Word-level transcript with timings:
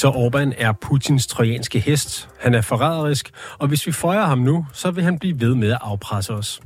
Viktor 0.00 0.16
Orbán 0.16 0.52
er 0.58 0.72
Putins 0.72 1.26
trojanske 1.26 1.80
hest. 1.80 2.28
Han 2.38 2.54
er 2.54 2.60
forræderisk, 2.60 3.30
og 3.58 3.68
hvis 3.68 3.86
vi 3.86 3.92
føjer 3.92 4.24
ham 4.24 4.38
nu, 4.38 4.66
så 4.72 4.90
vil 4.90 5.04
han 5.04 5.18
blive 5.18 5.40
ved 5.40 5.54
med 5.54 5.70
at 5.70 5.78
afpresse 5.80 6.32
os. 6.32 6.60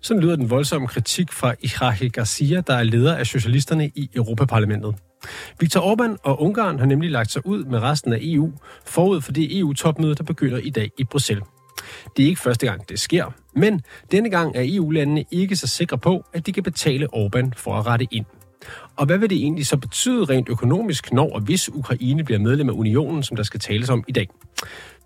Sådan 0.00 0.22
lyder 0.22 0.36
den 0.36 0.50
voldsomme 0.50 0.88
kritik 0.88 1.32
fra 1.32 1.54
Ihache 1.60 2.08
Garcia, 2.08 2.60
der 2.60 2.74
er 2.74 2.82
leder 2.82 3.16
af 3.16 3.26
socialisterne 3.26 3.88
i 3.94 4.10
Europaparlamentet. 4.14 4.94
Viktor 5.60 5.80
Orbán 5.80 6.16
og 6.22 6.42
Ungarn 6.42 6.78
har 6.78 6.86
nemlig 6.86 7.10
lagt 7.10 7.30
sig 7.30 7.46
ud 7.46 7.64
med 7.64 7.82
resten 7.82 8.12
af 8.12 8.18
EU 8.22 8.52
forud 8.86 9.20
for 9.20 9.32
det 9.32 9.58
EU-topmøde, 9.58 10.14
der 10.14 10.24
begynder 10.24 10.58
i 10.58 10.70
dag 10.70 10.90
i 10.98 11.04
Bruxelles. 11.04 11.44
Det 12.16 12.24
er 12.24 12.28
ikke 12.28 12.40
første 12.40 12.66
gang, 12.66 12.88
det 12.88 13.00
sker, 13.00 13.26
men 13.56 13.82
denne 14.12 14.30
gang 14.30 14.56
er 14.56 14.62
EU-landene 14.64 15.24
ikke 15.30 15.56
så 15.56 15.66
sikre 15.66 15.98
på, 15.98 16.24
at 16.32 16.46
de 16.46 16.52
kan 16.52 16.62
betale 16.62 17.08
Orbán 17.14 17.50
for 17.56 17.74
at 17.78 17.86
rette 17.86 18.06
ind. 18.10 18.26
Og 18.96 19.06
hvad 19.06 19.18
vil 19.18 19.30
det 19.30 19.38
egentlig 19.38 19.66
så 19.66 19.76
betyde 19.76 20.24
rent 20.24 20.48
økonomisk, 20.48 21.12
når 21.12 21.34
og 21.34 21.40
hvis 21.40 21.68
Ukraine 21.68 22.24
bliver 22.24 22.38
medlem 22.38 22.68
af 22.68 22.72
unionen, 22.72 23.22
som 23.22 23.36
der 23.36 23.42
skal 23.42 23.60
tales 23.60 23.90
om 23.90 24.04
i 24.08 24.12
dag? 24.12 24.28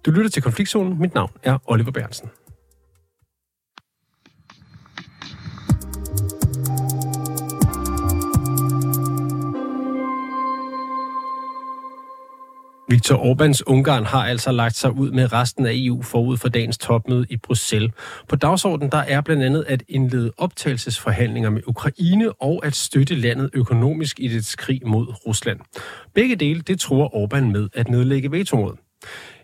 Du 0.07 0.11
lytter 0.11 0.31
til 0.31 0.43
Konfliktzonen. 0.43 1.01
Mit 1.01 1.15
navn 1.15 1.31
er 1.43 1.59
Oliver 1.67 1.91
Bernsen. 1.91 2.29
Viktor 12.91 13.17
Orbáns 13.17 13.63
Ungarn 13.67 14.05
har 14.05 14.27
altså 14.27 14.53
lagt 14.53 14.77
sig 14.77 14.93
ud 14.93 15.11
med 15.11 15.33
resten 15.33 15.67
af 15.67 15.73
EU 15.75 16.03
forud 16.03 16.37
for 16.37 16.49
dagens 16.49 16.79
topmøde 16.79 17.27
i 17.31 17.37
Bruxelles. 17.37 17.93
På 18.29 18.37
dagsordenen 18.37 18.91
der 18.93 18.99
er 18.99 19.21
blandt 19.21 19.43
andet 19.43 19.65
at 19.69 19.83
indlede 19.89 20.33
optagelsesforhandlinger 20.37 21.51
med 21.51 21.63
Ukraine 21.67 22.33
og 22.33 22.67
at 22.67 22.75
støtte 22.77 23.15
landet 23.15 23.51
økonomisk 23.53 24.21
i 24.21 24.29
dets 24.29 24.57
krig 24.57 24.81
mod 24.87 25.07
Rusland. 25.27 25.61
Begge 26.15 26.37
dele 26.37 26.61
det 26.61 26.81
tror 26.81 27.09
Orbán 27.09 27.53
med 27.53 27.69
at 27.75 27.89
nedlægge 27.89 28.31
veto 28.31 28.57
mod. 28.57 28.73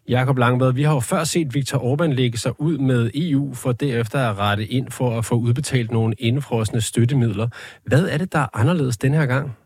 Jakob 0.08 0.38
Langvad, 0.38 0.72
vi 0.72 0.83
har 0.83 0.94
jo 0.94 1.00
før 1.00 1.24
set 1.24 1.55
Viktor 1.55 1.78
Orbán 1.78 2.14
lægge 2.14 2.38
sig 2.38 2.61
ud 2.61 2.78
med 2.78 3.11
EU 3.14 3.55
for 3.55 3.72
derefter 3.72 4.30
at 4.30 4.38
rette 4.38 4.66
ind 4.66 4.90
for 4.90 5.18
at 5.18 5.24
få 5.24 5.34
udbetalt 5.34 5.90
nogle 5.90 6.14
indfrosne 6.18 6.80
støttemidler. 6.80 7.48
Hvad 7.86 8.08
er 8.08 8.18
det, 8.18 8.33
der 8.33 8.38
er 8.38 8.48
anderledes 8.52 8.96
denne 8.96 9.16
her 9.16 9.27
gang? 9.27 9.56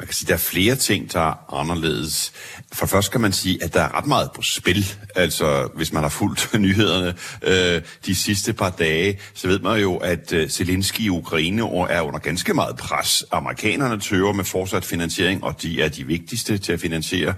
Man 0.00 0.06
kan 0.06 0.14
sige, 0.14 0.26
at 0.26 0.28
der 0.28 0.34
er 0.34 0.38
flere 0.38 0.74
ting, 0.74 1.12
der 1.12 1.20
er 1.20 1.54
anderledes. 1.54 2.32
For 2.72 2.86
først 2.86 3.12
kan 3.12 3.20
man 3.20 3.32
sige, 3.32 3.64
at 3.64 3.74
der 3.74 3.80
er 3.80 3.98
ret 3.98 4.06
meget 4.06 4.30
på 4.34 4.42
spil. 4.42 4.86
Altså, 5.14 5.68
hvis 5.74 5.92
man 5.92 6.02
har 6.02 6.10
fulgt 6.10 6.50
nyhederne 6.58 7.14
øh, 7.42 7.82
de 8.06 8.14
sidste 8.14 8.52
par 8.52 8.70
dage, 8.70 9.18
så 9.34 9.48
ved 9.48 9.58
man 9.58 9.80
jo, 9.80 9.96
at 9.96 10.32
øh, 10.32 10.48
Zelensky 10.48 11.00
i 11.00 11.08
Ukraine 11.08 11.62
er 11.62 12.00
under 12.00 12.18
ganske 12.18 12.54
meget 12.54 12.76
pres. 12.76 13.24
Amerikanerne 13.32 14.00
tøver 14.00 14.32
med 14.32 14.44
fortsat 14.44 14.84
finansiering, 14.84 15.44
og 15.44 15.62
de 15.62 15.82
er 15.82 15.88
de 15.88 16.06
vigtigste 16.06 16.58
til 16.58 16.72
at 16.72 16.80
finansiere 16.80 17.34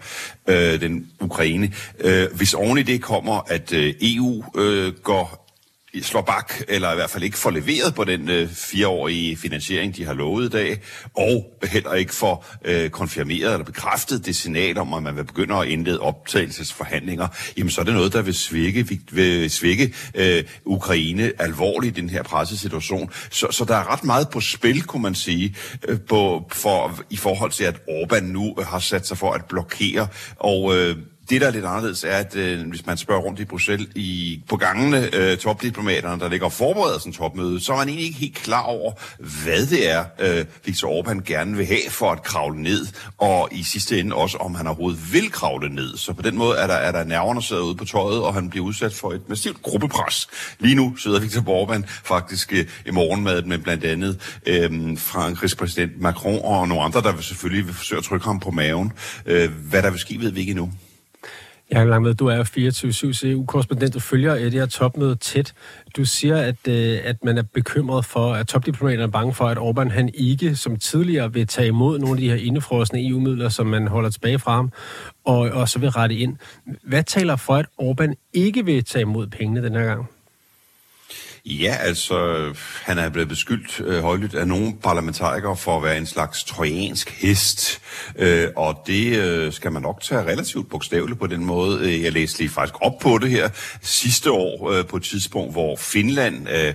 øh, 0.46 0.80
den 0.80 1.06
Ukraine. 1.20 1.72
Øh, 2.00 2.28
hvis 2.34 2.55
oven 2.55 2.78
i 2.78 2.83
det 2.83 3.02
kommer, 3.02 3.40
at 3.46 3.72
øh, 3.72 3.94
EU 4.00 4.44
øh, 4.56 4.92
går 4.92 5.41
slår 6.00 6.22
bak, 6.22 6.52
eller 6.68 6.92
i 6.92 6.94
hvert 6.94 7.10
fald 7.10 7.24
ikke 7.24 7.38
får 7.38 7.50
leveret 7.50 7.94
på 7.94 8.04
den 8.04 8.28
øh, 8.28 8.48
fireårige 8.48 9.36
finansiering, 9.36 9.96
de 9.96 10.04
har 10.04 10.14
lovet 10.14 10.46
i 10.46 10.48
dag, 10.48 10.80
og 11.16 11.54
heller 11.64 11.94
ikke 11.94 12.14
får 12.14 12.46
øh, 12.64 12.90
konfirmeret 12.90 13.52
eller 13.52 13.64
bekræftet 13.64 14.26
det 14.26 14.36
signal 14.36 14.78
om, 14.78 14.94
at 14.94 15.02
man 15.02 15.16
vil 15.16 15.24
begynde 15.24 15.54
at 15.54 15.68
indlede 15.68 16.00
optagelsesforhandlinger, 16.00 17.28
jamen 17.56 17.70
så 17.70 17.80
er 17.80 17.84
det 17.84 17.94
noget, 17.94 18.12
der 18.12 18.22
vil 18.22 18.34
svække, 18.34 18.98
vil 19.10 19.50
svække 19.50 19.94
øh, 20.14 20.44
Ukraine 20.64 21.32
alvorligt 21.38 21.98
i 21.98 22.00
den 22.00 22.10
her 22.10 22.22
pressesituation. 22.22 23.10
Så, 23.30 23.46
så 23.50 23.64
der 23.64 23.77
er 23.77 23.92
ret 23.92 24.04
meget 24.04 24.28
på 24.28 24.40
spil, 24.40 24.82
kunne 24.82 25.02
man 25.02 25.14
sige, 25.14 25.56
øh, 25.88 26.00
på, 26.00 26.50
for, 26.52 27.00
i 27.11 27.17
forhold 27.17 27.50
til, 27.50 27.64
at 27.64 27.74
Orbán 27.74 28.20
nu 28.20 28.55
har 28.62 28.78
sat 28.78 29.06
sig 29.06 29.18
for 29.18 29.33
at 29.33 29.44
blokere, 29.44 30.08
og 30.36 30.77
øh, 30.77 30.96
det, 31.32 31.40
der 31.40 31.46
er 31.46 31.50
lidt 31.50 31.64
anderledes, 31.64 32.04
er, 32.04 32.16
at 32.16 32.36
øh, 32.36 32.68
hvis 32.68 32.86
man 32.86 32.96
spørger 32.96 33.22
rundt 33.22 33.40
i 33.40 33.44
Bruxelles 33.44 33.88
i, 33.94 34.40
på 34.48 34.56
gangene, 34.56 35.16
øh, 35.16 35.38
topdiplomaterne, 35.38 36.20
der 36.20 36.28
ligger 36.28 36.46
og 36.46 36.52
forbereder 36.52 36.98
sådan 36.98 37.12
topmøde, 37.12 37.60
så 37.60 37.72
er 37.72 37.76
man 37.76 37.88
egentlig 37.88 38.06
ikke 38.06 38.18
helt 38.18 38.34
klar 38.34 38.62
over, 38.62 38.92
hvad 39.44 39.66
det 39.66 39.90
er, 39.90 40.04
øh, 40.20 40.44
Viktor 40.64 41.02
Orbán 41.02 41.22
gerne 41.24 41.56
vil 41.56 41.66
have 41.66 41.90
for 41.90 42.10
at 42.10 42.22
kravle 42.22 42.62
ned, 42.62 42.86
og 43.18 43.48
i 43.52 43.62
sidste 43.62 44.00
ende 44.00 44.16
også, 44.16 44.36
om 44.36 44.54
han 44.54 44.66
overhovedet 44.66 45.12
vil 45.12 45.30
kravle 45.30 45.74
ned. 45.74 45.96
Så 45.96 46.12
på 46.12 46.22
den 46.22 46.36
måde 46.36 46.58
er 46.58 46.66
der, 46.66 46.74
er 46.74 46.92
der 46.92 47.04
nerverne 47.04 47.42
sidder 47.42 47.62
ude 47.62 47.74
på 47.74 47.84
tøjet, 47.84 48.22
og 48.22 48.34
han 48.34 48.50
bliver 48.50 48.66
udsat 48.66 48.94
for 48.94 49.12
et 49.12 49.28
massivt 49.28 49.62
gruppepres. 49.62 50.28
Lige 50.58 50.74
nu 50.74 50.96
sidder 50.96 51.20
Viktor 51.20 51.40
Orbán 51.40 51.82
faktisk 51.86 52.52
øh, 52.52 52.66
i 52.86 52.90
morgenmadet 52.90 53.46
med 53.46 53.58
blandt 53.58 53.84
andet 53.84 54.40
øh, 54.46 54.98
Frankrigs 54.98 55.54
præsident 55.54 56.00
Macron 56.00 56.40
og 56.44 56.68
nogle 56.68 56.84
andre, 56.84 57.02
der 57.02 57.12
vil 57.12 57.24
selvfølgelig 57.24 57.66
vil 57.66 57.74
forsøge 57.74 57.98
at 57.98 58.04
trykke 58.04 58.26
ham 58.26 58.40
på 58.40 58.50
maven. 58.50 58.92
Øh, 59.26 59.50
hvad 59.70 59.82
der 59.82 59.90
vil 59.90 60.00
ske, 60.00 60.20
ved 60.20 60.30
vi 60.30 60.40
ikke 60.40 60.50
endnu. 60.50 60.72
Jeg 61.72 61.83
er 61.83 61.98
med, 61.98 62.14
du 62.14 62.27
er 62.27 62.44
24-7 63.24 63.28
EU-korrespondent, 63.28 63.94
du 63.94 64.00
følger 64.00 64.34
øh, 64.34 64.40
det 64.40 64.52
her 64.52 64.66
topmøde 64.66 65.14
tæt. 65.14 65.55
Du 65.96 66.05
siger, 66.05 66.36
at, 66.36 66.68
øh, 66.68 66.98
at 67.05 67.24
man 67.24 67.38
er 67.38 67.42
bekymret 67.42 68.05
for, 68.05 68.33
at 68.34 68.46
topdiplomaterne 68.46 69.02
er 69.02 69.06
bange 69.06 69.34
for, 69.34 69.44
at 69.44 69.58
Orbán 69.58 69.88
han 69.88 70.11
ikke 70.14 70.56
som 70.56 70.77
tidligere 70.77 71.32
vil 71.32 71.46
tage 71.46 71.68
imod 71.68 71.98
nogle 71.98 72.14
af 72.14 72.20
de 72.20 72.28
her 72.28 72.36
indefrosne 72.36 73.08
EU-midler, 73.08 73.48
som 73.48 73.66
man 73.66 73.88
holder 73.88 74.11
tilbage 74.11 74.38
fra 74.38 74.55
ham, 74.55 74.72
og, 75.24 75.38
og 75.38 75.68
så 75.68 75.78
vil 75.78 75.90
rette 75.90 76.14
ind. 76.14 76.36
Hvad 76.82 77.02
taler 77.02 77.36
for, 77.36 77.55
at 77.55 77.66
Orbán 77.82 78.30
ikke 78.32 78.64
vil 78.64 78.84
tage 78.84 79.02
imod 79.02 79.27
pengene 79.27 79.62
den 79.62 79.72
her 79.72 79.84
gang? 79.84 80.06
Ja, 81.45 81.77
altså, 81.80 82.53
han 82.85 82.98
er 82.98 83.08
blevet 83.08 83.29
beskyldt 83.29 83.80
øh, 83.80 84.03
højlydt 84.03 84.35
af 84.35 84.48
nogle 84.48 84.77
parlamentarikere 84.83 85.57
for 85.57 85.77
at 85.77 85.83
være 85.83 85.98
en 85.98 86.07
slags 86.07 86.45
trojansk 86.45 87.11
hest, 87.11 87.80
øh, 88.19 88.48
og 88.57 88.83
det 88.86 89.17
øh, 89.19 89.53
skal 89.53 89.73
man 89.73 89.83
nok 89.83 90.03
tage 90.03 90.23
relativt 90.23 90.70
bogstaveligt 90.70 91.20
på 91.20 91.27
den 91.27 91.45
måde. 91.45 91.80
Øh, 91.80 92.03
jeg 92.03 92.13
læste 92.13 92.39
lige 92.39 92.51
faktisk 92.51 92.75
op 92.80 92.98
på 93.01 93.19
det 93.19 93.30
her 93.30 93.48
sidste 93.80 94.30
år 94.30 94.70
øh, 94.70 94.86
på 94.86 94.97
et 94.97 95.03
tidspunkt, 95.03 95.53
hvor 95.53 95.77
Finland 95.77 96.48
øh, 96.48 96.75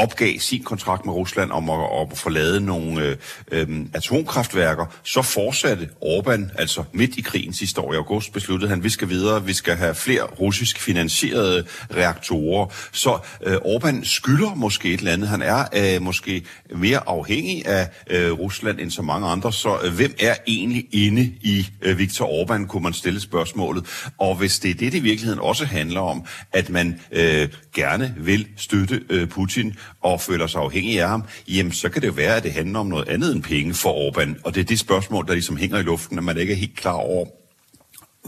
opgav 0.00 0.38
sin 0.38 0.62
kontrakt 0.62 1.04
med 1.04 1.14
Rusland 1.14 1.50
om 1.50 1.70
at, 1.70 1.78
at 2.00 2.18
forlade 2.18 2.60
nogle 2.60 3.02
øh, 3.02 3.16
øh, 3.52 3.86
atomkraftværker, 3.94 4.86
så 5.02 5.22
fortsatte 5.22 5.88
Orbán, 6.04 6.40
altså 6.58 6.84
midt 6.92 7.16
i 7.16 7.20
krigen 7.20 7.52
sidste 7.52 7.80
år 7.80 7.92
i 7.92 7.96
august, 7.96 8.32
besluttede 8.32 8.68
han, 8.68 8.78
at 8.78 8.84
vi 8.84 8.88
skal 8.88 9.08
videre, 9.08 9.44
vi 9.44 9.52
skal 9.52 9.76
have 9.76 9.94
flere 9.94 10.22
russisk 10.22 10.80
finansierede 10.80 11.64
reaktorer. 11.96 12.66
Så 12.92 13.18
øh, 13.46 13.56
Orbán 13.56 14.04
skylder 14.04 14.54
måske 14.54 14.92
et 14.94 14.98
eller 14.98 15.12
andet. 15.12 15.28
Han 15.28 15.42
er 15.42 15.64
øh, 15.76 16.02
måske 16.02 16.42
mere 16.74 17.08
afhængig 17.08 17.66
af 17.66 17.88
øh, 18.10 18.32
Rusland 18.32 18.80
end 18.80 18.90
så 18.90 19.02
mange 19.02 19.28
andre. 19.28 19.52
Så 19.52 19.78
øh, 19.84 19.92
hvem 19.94 20.14
er 20.20 20.34
egentlig 20.46 20.86
inde 20.92 21.22
i 21.40 21.68
øh, 21.82 21.98
Viktor 21.98 22.26
Orbán, 22.26 22.66
kunne 22.66 22.82
man 22.82 22.92
stille 22.92 23.20
spørgsmålet. 23.20 24.10
Og 24.18 24.34
hvis 24.34 24.58
det 24.58 24.70
er 24.70 24.74
det, 24.74 24.92
det 24.92 24.98
i 24.98 25.02
virkeligheden 25.02 25.40
også 25.40 25.64
handler 25.64 26.00
om, 26.00 26.24
at 26.52 26.70
man 26.70 27.00
øh, 27.12 27.48
gerne 27.74 28.14
vil 28.16 28.46
støtte 28.56 29.00
øh, 29.10 29.28
Putin, 29.28 29.76
og 30.02 30.20
føler 30.20 30.46
sig 30.46 30.60
afhængig 30.60 31.00
af 31.00 31.08
ham, 31.08 31.24
jamen 31.48 31.72
så 31.72 31.88
kan 31.88 32.02
det 32.02 32.08
jo 32.08 32.12
være, 32.12 32.36
at 32.36 32.42
det 32.42 32.52
handler 32.52 32.78
om 32.78 32.86
noget 32.86 33.08
andet 33.08 33.34
end 33.34 33.42
penge 33.42 33.74
for 33.74 34.10
Orbán. 34.10 34.40
Og 34.44 34.54
det 34.54 34.60
er 34.60 34.64
det 34.64 34.78
spørgsmål, 34.78 35.26
der 35.26 35.32
ligesom 35.32 35.56
hænger 35.56 35.78
i 35.78 35.82
luften, 35.82 36.18
at 36.18 36.24
man 36.24 36.38
ikke 36.38 36.52
er 36.52 36.56
helt 36.56 36.76
klar 36.76 36.92
over, 36.92 37.26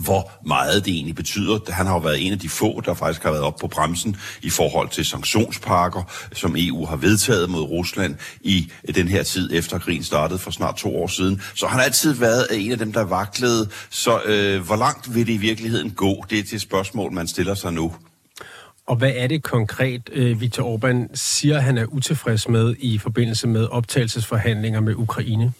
hvor 0.00 0.30
meget 0.46 0.84
det 0.84 0.94
egentlig 0.94 1.14
betyder. 1.14 1.72
Han 1.72 1.86
har 1.86 1.94
jo 1.94 2.00
været 2.00 2.26
en 2.26 2.32
af 2.32 2.38
de 2.38 2.48
få, 2.48 2.80
der 2.80 2.94
faktisk 2.94 3.22
har 3.22 3.30
været 3.30 3.44
op 3.44 3.56
på 3.56 3.66
bremsen 3.66 4.16
i 4.42 4.50
forhold 4.50 4.88
til 4.88 5.04
sanktionspakker, 5.04 6.02
som 6.32 6.54
EU 6.58 6.86
har 6.86 6.96
vedtaget 6.96 7.50
mod 7.50 7.62
Rusland 7.62 8.16
i 8.40 8.70
den 8.94 9.08
her 9.08 9.22
tid 9.22 9.50
efter 9.52 9.78
krigen 9.78 10.04
startede 10.04 10.38
for 10.38 10.50
snart 10.50 10.76
to 10.76 10.96
år 10.96 11.06
siden. 11.06 11.42
Så 11.54 11.66
han 11.66 11.78
har 11.78 11.84
altid 11.84 12.14
været 12.14 12.46
en 12.50 12.72
af 12.72 12.78
dem, 12.78 12.92
der 12.92 13.04
vaklede. 13.04 13.68
Så 13.90 14.22
øh, 14.24 14.62
hvor 14.62 14.76
langt 14.76 15.14
vil 15.14 15.26
det 15.26 15.32
i 15.32 15.36
virkeligheden 15.36 15.90
gå? 15.90 16.24
Det 16.30 16.38
er 16.38 16.42
det 16.42 16.60
spørgsmål, 16.60 17.12
man 17.12 17.28
stiller 17.28 17.54
sig 17.54 17.72
nu. 17.72 17.92
Og 18.86 18.96
hvad 18.96 19.12
er 19.16 19.26
det 19.26 19.42
konkret, 19.42 20.10
øh, 20.12 20.40
Viktor 20.40 20.76
Orbán 20.76 21.10
siger, 21.14 21.60
han 21.60 21.78
er 21.78 21.86
utilfreds 21.86 22.48
med 22.48 22.74
i 22.78 22.98
forbindelse 22.98 23.48
med 23.48 23.66
optagelsesforhandlinger 23.66 24.80
med 24.80 24.94
Ukraine? 24.94 25.52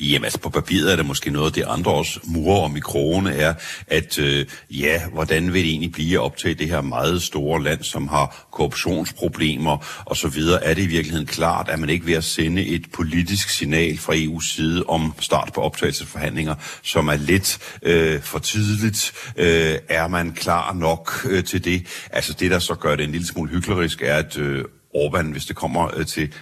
Jamen 0.00 0.24
altså 0.24 0.38
på 0.38 0.50
papiret 0.50 0.92
er 0.92 0.96
det 0.96 1.06
måske 1.06 1.30
noget, 1.30 1.54
det 1.54 1.64
andre 1.66 1.92
også 1.92 2.20
murer 2.24 2.60
om 2.60 2.76
i 2.76 2.80
krogene 2.80 3.34
er, 3.34 3.54
at 3.86 4.18
øh, 4.18 4.46
ja, 4.70 5.02
hvordan 5.12 5.52
vil 5.52 5.62
det 5.62 5.70
egentlig 5.70 5.92
blive 5.92 6.20
op 6.20 6.36
til 6.36 6.58
det 6.58 6.68
her 6.68 6.80
meget 6.80 7.22
store 7.22 7.62
land, 7.62 7.82
som 7.82 8.08
har 8.08 8.46
korruptionsproblemer 8.52 10.02
og 10.04 10.16
så 10.16 10.28
videre? 10.28 10.64
Er 10.64 10.74
det 10.74 10.82
i 10.82 10.86
virkeligheden 10.86 11.26
klart, 11.26 11.68
at 11.68 11.78
man 11.78 11.88
ikke 11.88 12.06
ved 12.06 12.14
at 12.14 12.24
sende 12.24 12.66
et 12.66 12.86
politisk 12.92 13.48
signal 13.48 13.98
fra 13.98 14.14
EU's 14.14 14.54
side 14.54 14.84
om 14.88 15.14
start 15.20 15.50
på 15.54 15.60
optagelsesforhandlinger, 15.60 16.54
som 16.82 17.08
er 17.08 17.16
lidt 17.16 17.58
øh, 17.82 18.20
for 18.22 18.38
tidligt? 18.38 19.12
Øh, 19.36 19.78
er 19.88 20.08
man 20.08 20.32
klar 20.32 20.72
nok 20.72 21.26
øh, 21.30 21.44
til 21.44 21.64
det? 21.64 21.86
Altså 22.10 22.32
det, 22.32 22.50
der 22.50 22.58
så 22.58 22.74
gør 22.74 22.96
det 22.96 23.04
en 23.04 23.12
lille 23.12 23.26
smule 23.26 23.50
hyklerisk, 23.50 24.02
er, 24.02 24.16
at 24.16 24.38
øh, 24.38 24.64
Orbán, 24.96 25.32
hvis 25.32 25.46
det 25.46 25.56
kommer 25.56 25.98
øh, 25.98 26.06
til 26.06 26.32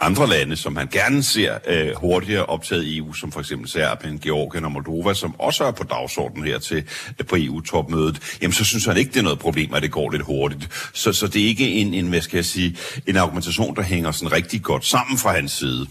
andre 0.00 0.28
lande, 0.28 0.56
som 0.56 0.76
han 0.76 0.86
gerne 0.86 1.22
ser 1.22 1.58
øh, 1.66 1.90
hurtigere 1.96 2.46
optaget 2.46 2.84
i 2.84 2.98
EU, 2.98 3.12
som 3.12 3.32
for 3.32 3.40
eksempel 3.40 3.68
Serbien, 3.68 4.18
Georgien 4.18 4.64
og 4.64 4.72
Moldova, 4.72 5.14
som 5.14 5.40
også 5.40 5.64
er 5.64 5.70
på 5.70 5.84
dagsordenen 5.84 6.46
her 6.46 6.58
til 6.58 6.84
øh, 7.20 7.26
på 7.26 7.36
EU-topmødet, 7.38 8.38
jamen 8.42 8.52
så 8.52 8.64
synes 8.64 8.84
han 8.84 8.96
ikke, 8.96 9.12
det 9.12 9.18
er 9.18 9.22
noget 9.22 9.38
problem, 9.38 9.74
at 9.74 9.82
det 9.82 9.90
går 9.90 10.10
lidt 10.10 10.22
hurtigt. 10.22 10.90
Så, 10.94 11.12
så 11.12 11.26
det 11.26 11.42
er 11.42 11.46
ikke 11.46 11.72
en, 11.72 11.94
en, 11.94 12.08
hvad 12.08 12.20
skal 12.20 12.36
jeg 12.36 12.44
sige, 12.44 12.76
en 13.06 13.16
argumentation, 13.16 13.76
der 13.76 13.82
hænger 13.82 14.10
sådan 14.10 14.32
rigtig 14.32 14.62
godt 14.62 14.84
sammen 14.84 15.18
fra 15.18 15.32
hans 15.32 15.52
side. 15.52 15.86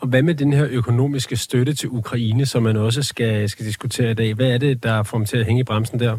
Og 0.00 0.08
hvad 0.08 0.22
med 0.22 0.34
den 0.34 0.52
her 0.52 0.66
økonomiske 0.70 1.36
støtte 1.36 1.74
til 1.74 1.88
Ukraine, 1.88 2.46
som 2.46 2.62
man 2.62 2.76
også 2.76 3.02
skal, 3.02 3.48
skal 3.48 3.66
diskutere 3.66 4.10
i 4.10 4.14
dag? 4.14 4.34
Hvad 4.34 4.50
er 4.50 4.58
det, 4.58 4.82
der 4.82 5.02
får 5.02 5.18
dem 5.18 5.26
til 5.26 5.36
at 5.36 5.46
hænge 5.46 5.60
i 5.60 5.64
bremsen 5.64 6.00
der? 6.00 6.18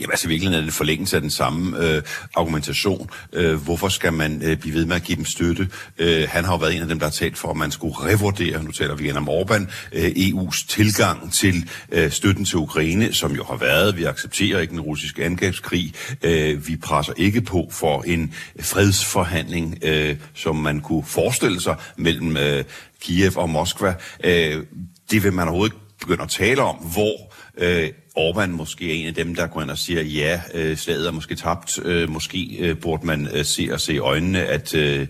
Jamen 0.00 0.10
altså 0.10 0.28
virkelig 0.28 0.54
er 0.54 0.60
det 0.60 0.72
forlængelse 0.72 1.16
af 1.16 1.22
den 1.22 1.30
samme 1.30 1.84
øh, 1.84 2.02
argumentation. 2.34 3.10
Øh, 3.32 3.54
hvorfor 3.54 3.88
skal 3.88 4.12
man 4.12 4.42
øh, 4.42 4.56
blive 4.56 4.74
ved 4.74 4.84
med 4.84 4.96
at 4.96 5.02
give 5.02 5.16
dem 5.16 5.24
støtte? 5.24 5.68
Øh, 5.98 6.28
han 6.28 6.44
har 6.44 6.52
jo 6.52 6.58
været 6.58 6.76
en 6.76 6.82
af 6.82 6.88
dem, 6.88 6.98
der 6.98 7.06
har 7.06 7.10
talt 7.10 7.38
for, 7.38 7.50
at 7.50 7.56
man 7.56 7.70
skulle 7.70 7.94
revurdere, 7.98 8.62
nu 8.62 8.72
taler 8.72 8.94
vi 8.94 9.04
igen 9.04 9.16
om 9.16 9.28
Orbán, 9.28 9.66
øh, 9.92 10.04
EU's 10.04 10.66
tilgang 10.68 11.32
til 11.32 11.70
øh, 11.92 12.10
støtten 12.10 12.44
til 12.44 12.56
Ukraine, 12.56 13.12
som 13.12 13.32
jo 13.32 13.44
har 13.44 13.56
været, 13.56 13.96
vi 13.96 14.04
accepterer 14.04 14.60
ikke 14.60 14.70
den 14.70 14.80
russiske 14.80 15.24
angrebskrig, 15.24 15.94
øh, 16.22 16.68
vi 16.68 16.76
presser 16.76 17.12
ikke 17.16 17.40
på 17.40 17.68
for 17.70 18.02
en 18.02 18.34
fredsforhandling, 18.60 19.78
øh, 19.82 20.16
som 20.34 20.56
man 20.56 20.80
kunne 20.80 21.04
forestille 21.04 21.60
sig 21.60 21.76
mellem 21.96 22.36
øh, 22.36 22.64
Kiev 23.00 23.32
og 23.36 23.50
Moskva. 23.50 23.94
Øh, 24.24 24.62
det 25.10 25.22
vil 25.22 25.32
man 25.32 25.48
overhovedet 25.48 25.72
ikke 25.72 25.86
begynde 26.00 26.22
at 26.22 26.28
tale 26.28 26.62
om, 26.62 26.76
hvor 26.76 27.34
øh, 27.58 27.90
Orbán 28.18 28.46
måske 28.46 28.90
er 28.90 28.94
en 28.94 29.06
af 29.06 29.14
dem, 29.14 29.34
der 29.34 29.46
går 29.46 29.62
ind 29.62 29.70
og 29.70 29.78
siger, 29.78 30.02
ja, 30.02 30.40
øh, 30.54 30.76
slaget 30.76 31.06
er 31.06 31.12
måske 31.12 31.34
tabt. 31.34 31.78
Øh, 31.84 32.10
måske 32.10 32.56
øh, 32.60 32.76
burde 32.76 33.06
man 33.06 33.28
øh, 33.32 33.44
se 33.44 33.68
og 33.72 33.80
se 33.80 33.94
i 33.94 33.98
øjnene, 33.98 34.44
at 34.44 34.74
øh, 34.74 35.06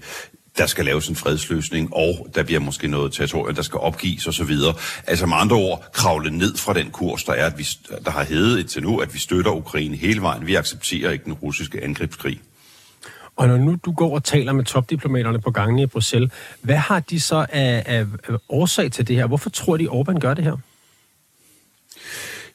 der 0.58 0.66
skal 0.66 0.84
laves 0.84 1.08
en 1.08 1.16
fredsløsning, 1.16 1.94
og 1.94 2.28
der 2.34 2.42
bliver 2.42 2.60
måske 2.60 2.88
noget 2.88 3.12
territorium, 3.12 3.54
der 3.54 3.62
skal 3.62 3.78
opgives 3.80 4.26
osv. 4.26 4.50
Altså 5.06 5.26
med 5.26 5.36
andre 5.36 5.56
ord, 5.56 5.88
kravle 5.92 6.38
ned 6.38 6.56
fra 6.56 6.74
den 6.74 6.90
kurs, 6.90 7.24
der 7.24 7.32
er, 7.32 7.46
at 7.46 7.58
vi, 7.58 7.66
der 8.04 8.10
har 8.10 8.24
heddet 8.24 8.58
indtil 8.58 8.82
nu, 8.82 8.98
at 8.98 9.14
vi 9.14 9.18
støtter 9.18 9.50
Ukraine 9.50 9.96
hele 9.96 10.22
vejen. 10.22 10.46
Vi 10.46 10.54
accepterer 10.54 11.10
ikke 11.10 11.24
den 11.24 11.32
russiske 11.32 11.84
angrebskrig. 11.84 12.40
Og 13.36 13.48
når 13.48 13.56
nu 13.56 13.76
du 13.84 13.92
går 13.92 14.14
og 14.14 14.24
taler 14.24 14.52
med 14.52 14.64
topdiplomaterne 14.64 15.40
på 15.40 15.50
gangene 15.50 15.82
i 15.82 15.86
Bruxelles, 15.86 16.32
hvad 16.62 16.76
har 16.76 17.00
de 17.00 17.20
så 17.20 17.46
af, 17.48 17.82
af, 17.86 18.06
af 18.28 18.34
årsag 18.48 18.92
til 18.92 19.08
det 19.08 19.16
her? 19.16 19.26
Hvorfor 19.26 19.50
tror 19.50 19.76
de, 19.76 19.88
Orbán 19.88 20.18
gør 20.18 20.34
det 20.34 20.44
her? 20.44 20.56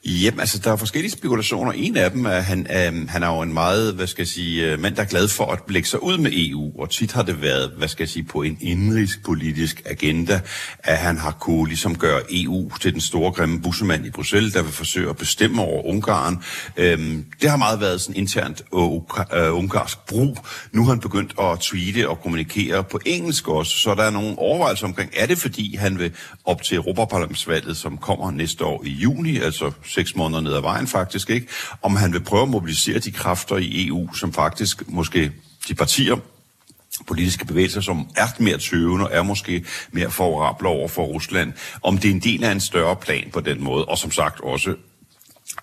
Jamen, 0.04 0.40
altså, 0.40 0.58
der 0.58 0.72
er 0.72 0.76
forskellige 0.76 1.12
spekulationer. 1.12 1.72
En 1.72 1.96
af 1.96 2.10
dem 2.10 2.24
er, 2.24 2.30
at 2.30 2.44
han, 2.44 2.60
øh, 2.60 3.08
han 3.08 3.22
er 3.22 3.26
jo 3.28 3.42
en 3.42 3.52
meget, 3.52 3.94
hvad 3.94 4.06
skal 4.06 4.22
jeg 4.22 4.28
sige, 4.28 4.72
øh, 4.72 4.80
mand, 4.80 4.96
der 4.96 5.02
er 5.02 5.06
glad 5.06 5.28
for 5.28 5.52
at 5.52 5.58
lægge 5.68 5.88
sig 5.88 6.02
ud 6.02 6.18
med 6.18 6.30
EU, 6.34 6.80
og 6.80 6.90
tit 6.90 7.12
har 7.12 7.22
det 7.22 7.42
været, 7.42 7.72
hvad 7.78 7.88
skal 7.88 8.02
jeg 8.02 8.08
sige, 8.08 8.24
på 8.24 8.42
en 8.42 8.58
indrigspolitisk 8.60 9.82
agenda, 9.86 10.40
at 10.78 10.96
han 10.96 11.18
har 11.18 11.30
kunne 11.30 11.68
ligesom 11.68 11.98
gøre 11.98 12.20
EU 12.30 12.70
til 12.80 12.92
den 12.92 13.00
store 13.00 13.32
grimme 13.32 13.60
bussemand 13.60 14.06
i 14.06 14.10
Bruxelles, 14.10 14.52
der 14.52 14.62
vil 14.62 14.72
forsøge 14.72 15.08
at 15.10 15.16
bestemme 15.16 15.62
over 15.62 15.86
Ungarn. 15.86 16.44
Øhm, 16.76 17.24
det 17.42 17.50
har 17.50 17.56
meget 17.56 17.80
været 17.80 18.00
sådan 18.00 18.16
internt 18.16 18.62
uh, 18.72 19.02
ungarsk 19.32 19.98
brug. 20.06 20.38
Nu 20.72 20.84
har 20.84 20.90
han 20.90 21.00
begyndt 21.00 21.34
at 21.40 21.58
tweete 21.60 22.08
og 22.08 22.20
kommunikere 22.20 22.84
på 22.84 23.00
engelsk 23.06 23.48
også, 23.48 23.78
så 23.78 23.94
der 23.94 24.02
er 24.02 24.10
nogle 24.10 24.38
overvejelser 24.38 24.86
omkring, 24.86 25.10
er 25.16 25.26
det 25.26 25.38
fordi 25.38 25.76
han 25.76 25.98
vil 25.98 26.12
op 26.44 26.62
til 26.62 26.76
Europaparlamentsvalget, 26.76 27.76
som 27.76 27.98
kommer 27.98 28.30
næste 28.30 28.64
år 28.64 28.82
i 28.84 28.90
juni, 28.90 29.38
altså 29.38 29.72
seks 29.92 30.16
måneder 30.16 30.40
ned 30.40 30.54
ad 30.54 30.60
vejen 30.60 30.86
faktisk, 30.86 31.30
ikke? 31.30 31.46
Om 31.82 31.96
han 31.96 32.12
vil 32.12 32.20
prøve 32.20 32.42
at 32.42 32.48
mobilisere 32.48 32.98
de 32.98 33.12
kræfter 33.12 33.56
i 33.56 33.88
EU, 33.88 34.14
som 34.14 34.32
faktisk 34.32 34.82
måske 34.88 35.32
de 35.68 35.74
partier, 35.74 36.16
politiske 37.06 37.46
bevægelser, 37.46 37.80
som 37.80 38.08
er 38.16 38.26
mere 38.38 38.58
tøvende 38.58 39.06
og 39.06 39.16
er 39.16 39.22
måske 39.22 39.64
mere 39.92 40.10
favorable 40.10 40.68
over 40.68 40.88
for 40.88 41.04
Rusland, 41.04 41.52
om 41.82 41.98
det 41.98 42.10
er 42.10 42.14
en 42.14 42.20
del 42.20 42.44
af 42.44 42.52
en 42.52 42.60
større 42.60 42.96
plan 42.96 43.30
på 43.32 43.40
den 43.40 43.64
måde, 43.64 43.84
og 43.84 43.98
som 43.98 44.10
sagt 44.10 44.40
også 44.40 44.74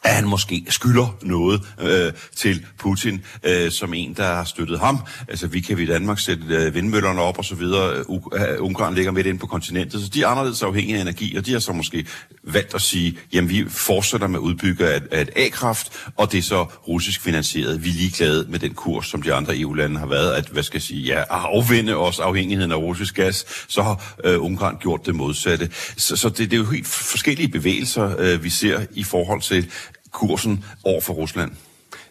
at 0.04 0.16
han 0.16 0.28
måske 0.28 0.66
skylder 0.70 1.18
noget 1.22 1.62
øh, 1.82 2.14
til 2.36 2.66
Putin, 2.78 3.22
øh, 3.44 3.72
som 3.72 3.94
en, 3.94 4.14
der 4.14 4.24
har 4.24 4.44
støttet 4.44 4.80
ham. 4.80 5.00
Altså, 5.28 5.48
vi 5.48 5.60
kan 5.60 5.78
vi 5.78 5.84
i 5.84 5.86
Danmark 5.86 6.20
sætte 6.20 6.44
øh, 6.50 6.76
vindmøllerne 6.76 7.22
op 7.22 7.38
og 7.38 7.46
så 7.46 7.56
videre. 7.56 8.00
U- 8.02 8.06
uh, 8.10 8.66
Ungarn 8.66 8.96
ligger 8.96 9.12
midt 9.12 9.28
inde 9.28 9.40
på 9.40 9.48
kontinentet, 9.48 10.02
så 10.02 10.10
de 10.10 10.24
er 10.24 10.28
anderledes 10.28 10.64
afhængige 10.64 10.98
af 10.98 11.02
energi, 11.02 11.38
og 11.38 11.46
de 11.46 11.52
har 11.52 11.60
så 11.60 11.74
måske 11.74 12.06
valgt 12.44 12.76
at 12.76 12.82
sige, 12.82 13.18
jamen 13.34 13.50
vi 13.50 13.66
fortsætter 13.70 14.28
med 14.28 14.40
udbygge 14.40 14.88
af, 14.88 15.02
af 15.12 15.22
et 15.22 15.30
A-kraft, 15.36 15.92
og 16.18 16.32
det 16.32 16.38
er 16.38 16.42
så 16.42 16.64
russisk 16.64 17.22
finansieret. 17.22 17.84
Vi 17.84 17.90
er 17.90 17.94
ligeglade 17.94 18.46
med 18.50 18.60
den 18.60 18.74
kurs, 18.74 19.08
som 19.08 19.22
de 19.22 19.34
andre 19.34 19.60
EU-lande 19.60 20.00
har 20.00 20.08
været, 20.08 20.32
at, 20.34 20.48
hvad 20.48 20.64
skal 20.64 20.78
jeg 20.78 20.82
sige, 20.82 21.02
ja, 21.02 21.24
afvinde 21.30 21.96
os 21.96 22.20
afhængigheden 22.20 22.72
af 22.72 22.76
russisk 22.76 23.16
gas, 23.16 23.46
så 23.68 23.82
har 23.82 24.16
øh, 24.24 24.44
Ungarn 24.44 24.78
gjort 24.82 25.06
det 25.06 25.16
modsatte. 25.16 25.70
Så, 25.98 26.16
så 26.16 26.30
det, 26.30 26.38
det 26.38 26.54
er 26.54 26.58
jo 26.58 26.66
helt 26.66 26.88
forskellige 26.88 27.48
bevægelser, 27.48 28.16
øh, 28.20 28.44
vi 28.44 28.50
ser 28.50 28.80
i 28.94 29.04
forhold 29.04 29.42
til 29.42 29.72
kursen 30.12 30.64
over 30.84 31.02
for 31.02 31.14
Rusland. 31.14 31.52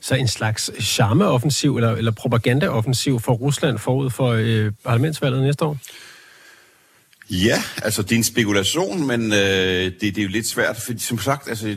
Så 0.00 0.14
en 0.14 0.28
slags 0.28 0.70
charmeoffensiv 0.80 1.76
eller, 1.76 1.92
eller 1.92 2.10
propagandaoffensiv 2.10 3.20
for 3.20 3.32
Rusland 3.32 3.78
forud 3.78 4.10
for 4.10 4.32
øh, 4.38 4.72
parlamentsvalget 4.84 5.42
næste 5.42 5.64
år? 5.64 5.78
Ja, 7.30 7.62
altså 7.82 8.02
det 8.02 8.12
er 8.12 8.16
en 8.16 8.24
spekulation, 8.24 9.06
men 9.06 9.32
øh, 9.32 9.38
det, 9.38 10.00
det 10.00 10.18
er 10.18 10.22
jo 10.22 10.28
lidt 10.28 10.46
svært, 10.46 10.76
fordi 10.76 10.98
som 10.98 11.18
sagt, 11.18 11.48
altså 11.48 11.76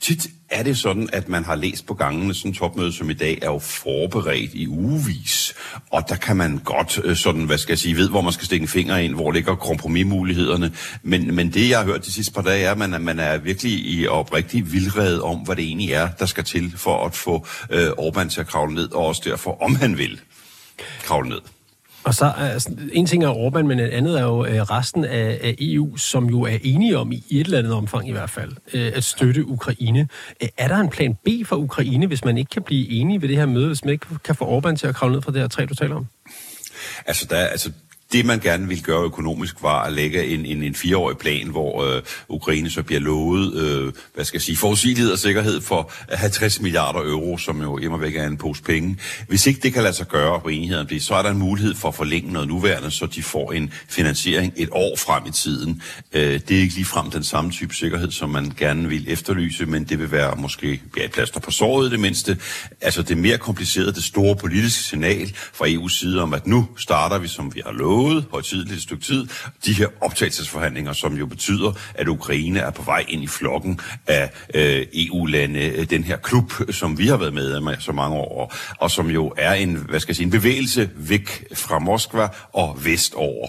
tit 0.00 0.26
er 0.50 0.62
det 0.62 0.78
sådan, 0.78 1.08
at 1.12 1.28
man 1.28 1.44
har 1.44 1.54
læst 1.54 1.86
på 1.86 1.94
gangene, 1.94 2.34
sådan 2.34 2.54
topmøde 2.54 2.92
som 2.92 3.10
i 3.10 3.14
dag 3.14 3.38
er 3.42 3.46
jo 3.46 3.58
forberedt 3.58 4.54
i 4.54 4.68
ugevis, 4.68 5.54
og 5.90 6.08
der 6.08 6.16
kan 6.16 6.36
man 6.36 6.58
godt 6.64 7.00
øh, 7.04 7.16
sådan, 7.16 7.44
hvad 7.44 7.58
skal 7.58 7.72
jeg 7.72 7.78
sige, 7.78 7.96
ved, 7.96 8.08
hvor 8.08 8.20
man 8.20 8.32
skal 8.32 8.46
stikke 8.46 8.62
en 8.62 8.68
finger 8.68 8.96
ind, 8.96 9.14
hvor 9.14 9.32
ligger 9.32 9.54
kompromismulighederne, 9.54 10.72
men, 11.02 11.34
men 11.34 11.52
det 11.52 11.68
jeg 11.68 11.78
har 11.78 11.84
hørt 11.84 12.06
de 12.06 12.12
sidste 12.12 12.32
par 12.32 12.42
dage 12.42 12.64
er, 12.64 12.70
at 12.70 12.78
man, 12.78 13.02
man 13.02 13.18
er 13.18 13.38
virkelig 13.38 13.72
i 13.72 14.06
oprigtig 14.06 14.72
vildred 14.72 15.20
om, 15.20 15.38
hvad 15.38 15.56
det 15.56 15.64
egentlig 15.64 15.92
er, 15.92 16.08
der 16.18 16.26
skal 16.26 16.44
til 16.44 16.72
for 16.76 17.06
at 17.06 17.14
få 17.14 17.46
øh, 17.70 17.88
Orbán 17.88 18.28
til 18.28 18.40
at 18.40 18.46
kravle 18.46 18.74
ned, 18.74 18.92
og 18.92 19.06
også 19.06 19.22
derfor, 19.24 19.62
om 19.62 19.74
han 19.74 19.98
vil 19.98 20.20
kravle 21.02 21.28
ned. 21.28 21.40
Og 22.04 22.14
så 22.14 22.32
altså, 22.36 22.70
en 22.92 23.06
ting 23.06 23.24
er 23.24 23.32
Orbán, 23.32 23.62
men 23.62 23.80
en 23.80 23.90
andet 23.90 24.18
er 24.18 24.24
jo 24.24 24.44
øh, 24.44 24.62
resten 24.62 25.04
af, 25.04 25.38
af 25.42 25.54
EU, 25.58 25.96
som 25.96 26.26
jo 26.26 26.42
er 26.42 26.58
enige 26.62 26.98
om, 26.98 27.12
i 27.12 27.24
et 27.30 27.44
eller 27.44 27.58
andet 27.58 27.72
omfang 27.72 28.08
i 28.08 28.12
hvert 28.12 28.30
fald, 28.30 28.52
øh, 28.74 28.92
at 28.94 29.04
støtte 29.04 29.46
Ukraine. 29.46 30.08
Øh, 30.42 30.48
er 30.56 30.68
der 30.68 30.76
en 30.76 30.88
plan 30.88 31.14
B 31.14 31.28
for 31.44 31.56
Ukraine, 31.56 32.06
hvis 32.06 32.24
man 32.24 32.38
ikke 32.38 32.48
kan 32.48 32.62
blive 32.62 32.88
enige 32.88 33.22
ved 33.22 33.28
det 33.28 33.36
her 33.36 33.46
møde, 33.46 33.66
hvis 33.66 33.84
man 33.84 33.92
ikke 33.92 34.06
kan 34.24 34.34
få 34.34 34.60
Orbán 34.60 34.74
til 34.76 34.86
at 34.86 34.94
kravle 34.94 35.14
ned 35.14 35.22
fra 35.22 35.32
det 35.32 35.40
her 35.40 35.48
træ, 35.48 35.64
du 35.64 35.74
taler 35.74 35.96
om? 35.96 36.06
Altså, 37.06 37.26
der, 37.30 37.36
altså 37.36 37.72
det, 38.12 38.26
man 38.26 38.40
gerne 38.40 38.68
ville 38.68 38.82
gøre 38.82 39.04
økonomisk, 39.04 39.62
var 39.62 39.82
at 39.82 39.92
lægge 39.92 40.26
en, 40.26 40.46
en, 40.46 40.62
en 40.62 40.74
fireårig 40.74 41.18
plan, 41.18 41.48
hvor 41.48 41.84
øh, 41.84 42.02
Ukraine 42.28 42.70
så 42.70 42.82
bliver 42.82 43.00
lovet, 43.00 43.54
øh, 43.54 43.92
hvad 44.14 44.24
skal 44.24 44.38
jeg 44.38 44.42
sige, 44.42 44.56
forudsigelighed 44.56 45.12
og 45.12 45.18
sikkerhed 45.18 45.60
for 45.60 45.92
50 46.12 46.60
milliarder 46.60 47.00
euro, 47.00 47.38
som 47.38 47.62
jo 47.62 47.78
hjemme 47.78 48.00
væk 48.00 48.16
er 48.16 48.26
en 48.26 48.36
pose 48.36 48.62
penge. 48.62 48.96
Hvis 49.28 49.46
ikke 49.46 49.60
det 49.60 49.72
kan 49.72 49.82
lade 49.82 49.94
sig 49.94 50.08
gøre 50.08 50.40
på 50.40 50.48
enigheden 50.48 50.88
det, 50.88 51.02
så 51.02 51.14
er 51.14 51.22
der 51.22 51.30
en 51.30 51.38
mulighed 51.38 51.74
for 51.74 51.88
at 51.88 51.94
forlænge 51.94 52.32
noget 52.32 52.48
nuværende, 52.48 52.90
så 52.90 53.06
de 53.06 53.22
får 53.22 53.52
en 53.52 53.72
finansiering 53.88 54.52
et 54.56 54.68
år 54.72 54.96
frem 54.96 55.26
i 55.26 55.30
tiden. 55.30 55.82
Øh, 56.12 56.40
det 56.48 56.56
er 56.56 56.60
ikke 56.60 56.74
lige 56.74 56.84
frem 56.84 57.10
den 57.10 57.24
samme 57.24 57.50
type 57.50 57.74
sikkerhed, 57.74 58.10
som 58.10 58.30
man 58.30 58.52
gerne 58.58 58.88
vil 58.88 59.04
efterlyse, 59.08 59.66
men 59.66 59.84
det 59.84 59.98
vil 59.98 60.10
være 60.12 60.36
måske 60.36 60.80
ja, 60.96 61.04
et 61.04 61.10
plaster 61.10 61.40
på 61.40 61.50
såret 61.50 61.90
det 61.90 62.00
mindste. 62.00 62.38
Altså 62.80 63.02
det 63.02 63.18
mere 63.18 63.38
komplicerede, 63.38 63.92
det 63.92 64.04
store 64.04 64.36
politiske 64.36 64.82
signal 64.82 65.32
fra 65.52 65.66
EU's 65.66 65.98
side 65.98 66.22
om, 66.22 66.34
at 66.34 66.46
nu 66.46 66.68
starter 66.76 67.18
vi, 67.18 67.28
som 67.28 67.54
vi 67.54 67.62
har 67.64 67.72
lovet, 67.72 67.99
lovet 68.00 68.24
højtidligt 68.30 68.72
et 68.72 68.82
stykke 68.82 69.04
tid, 69.04 69.26
de 69.64 69.72
her 69.72 69.86
optagelsesforhandlinger, 70.00 70.92
som 70.92 71.16
jo 71.16 71.26
betyder, 71.26 71.72
at 71.94 72.08
Ukraine 72.08 72.58
er 72.60 72.70
på 72.70 72.82
vej 72.82 73.04
ind 73.08 73.22
i 73.22 73.26
flokken 73.26 73.80
af 74.06 74.30
øh, 74.54 74.86
EU-lande, 74.92 75.60
øh, 75.60 75.90
den 75.90 76.04
her 76.04 76.16
klub, 76.16 76.52
som 76.70 76.98
vi 76.98 77.06
har 77.06 77.16
været 77.16 77.34
med 77.34 77.52
af 77.52 77.82
så 77.82 77.92
mange 77.92 78.16
år, 78.16 78.54
og 78.78 78.90
som 78.90 79.10
jo 79.10 79.32
er 79.36 79.52
en, 79.52 79.74
hvad 79.74 80.00
skal 80.00 80.10
jeg 80.10 80.16
sige, 80.16 80.24
en 80.24 80.30
bevægelse 80.30 80.90
væk 80.96 81.44
fra 81.54 81.78
Moskva 81.78 82.28
og 82.52 82.78
vestover. 82.84 83.48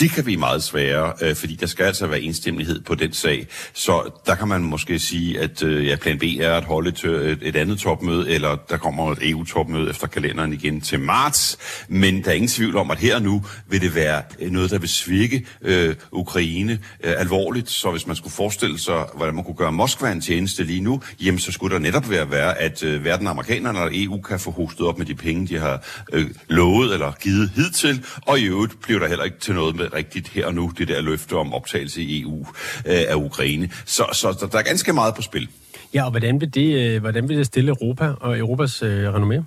Det 0.00 0.10
kan 0.10 0.24
blive 0.24 0.36
meget 0.36 0.62
sværere, 0.62 1.12
øh, 1.22 1.36
fordi 1.36 1.54
der 1.54 1.66
skal 1.66 1.84
altså 1.84 2.06
være 2.06 2.20
enstemmighed 2.20 2.80
på 2.80 2.94
den 2.94 3.12
sag. 3.12 3.46
Så 3.72 4.10
der 4.26 4.34
kan 4.34 4.48
man 4.48 4.62
måske 4.62 4.98
sige, 4.98 5.40
at 5.40 5.62
øh, 5.62 5.86
ja, 5.86 5.96
plan 5.96 6.18
B 6.18 6.22
er 6.22 6.54
at 6.54 6.64
holde 6.64 6.88
et, 6.88 7.04
et, 7.04 7.38
et 7.42 7.56
andet 7.56 7.78
topmøde, 7.78 8.30
eller 8.30 8.56
der 8.70 8.76
kommer 8.76 9.12
et 9.12 9.18
EU-topmøde 9.30 9.90
efter 9.90 10.06
kalenderen 10.06 10.52
igen 10.52 10.80
til 10.80 11.00
marts. 11.00 11.58
Men 11.88 12.24
der 12.24 12.30
er 12.30 12.34
ingen 12.34 12.48
tvivl 12.48 12.76
om, 12.76 12.90
at 12.90 12.98
her 12.98 13.14
og 13.14 13.22
nu 13.22 13.44
vil 13.68 13.80
det 13.80 13.94
være 13.94 14.22
noget, 14.50 14.70
der 14.70 14.78
vil 14.78 14.88
svirke 14.88 15.46
øh, 15.62 15.94
Ukraine 16.12 16.72
øh, 17.04 17.14
alvorligt. 17.16 17.70
Så 17.70 17.90
hvis 17.90 18.06
man 18.06 18.16
skulle 18.16 18.34
forestille 18.34 18.78
sig, 18.78 19.06
hvordan 19.14 19.34
man 19.34 19.44
kunne 19.44 19.56
gøre 19.56 19.72
Moskva 19.72 20.12
en 20.12 20.20
tjeneste 20.20 20.64
lige 20.64 20.80
nu, 20.80 21.02
jamen 21.22 21.38
så 21.38 21.52
skulle 21.52 21.74
der 21.74 21.80
netop 21.80 22.10
være, 22.10 22.30
være 22.30 22.58
at 22.58 22.82
øh, 22.82 23.00
hverken 23.00 23.26
amerikanerne 23.26 23.78
eller 23.78 24.04
EU 24.04 24.20
kan 24.20 24.40
få 24.40 24.50
hostet 24.50 24.86
op 24.86 24.98
med 24.98 25.06
de 25.06 25.14
penge, 25.14 25.46
de 25.46 25.58
har 25.58 25.84
øh, 26.12 26.26
lovet 26.48 26.92
eller 26.92 27.12
givet 27.22 27.50
hidtil. 27.54 28.04
Og 28.20 28.38
i 28.38 28.44
øvrigt 28.44 28.80
bliver 28.82 29.00
der 29.00 29.08
heller 29.08 29.24
ikke 29.24 29.38
til 29.38 29.54
noget 29.54 29.76
med 29.76 29.89
rigtigt 29.94 30.28
her 30.28 30.46
og 30.46 30.54
nu, 30.54 30.72
det 30.78 30.88
der 30.88 31.00
løfte 31.00 31.36
om 31.36 31.54
optagelse 31.54 32.02
i 32.02 32.22
EU 32.22 32.46
øh, 32.86 33.02
af 33.08 33.14
Ukraine. 33.14 33.70
Så, 33.84 34.04
så 34.12 34.36
der, 34.40 34.46
der 34.46 34.58
er 34.58 34.62
ganske 34.62 34.92
meget 34.92 35.14
på 35.14 35.22
spil. 35.22 35.48
Ja, 35.94 36.04
og 36.04 36.10
hvordan 36.10 36.40
vil 36.40 36.54
det, 36.54 36.94
øh, 36.94 37.00
hvordan 37.00 37.28
vil 37.28 37.38
det 37.38 37.46
stille 37.46 37.68
Europa 37.68 38.12
og 38.20 38.38
Europas 38.38 38.82
øh, 38.82 39.14
renommé? 39.14 39.42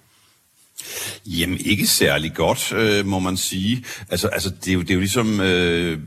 Jamen, 1.25 1.57
ikke 1.65 1.87
særlig 1.87 2.33
godt, 2.33 2.73
øh, 2.75 3.05
må 3.05 3.19
man 3.19 3.37
sige. 3.37 3.83
Altså, 4.09 4.27
altså 4.27 4.49
det, 4.49 4.67
er 4.67 4.73
jo, 4.73 4.81
det 4.81 4.89
er 4.89 4.93
jo 4.93 4.99
ligesom... 4.99 5.39
Øh, 5.39 5.99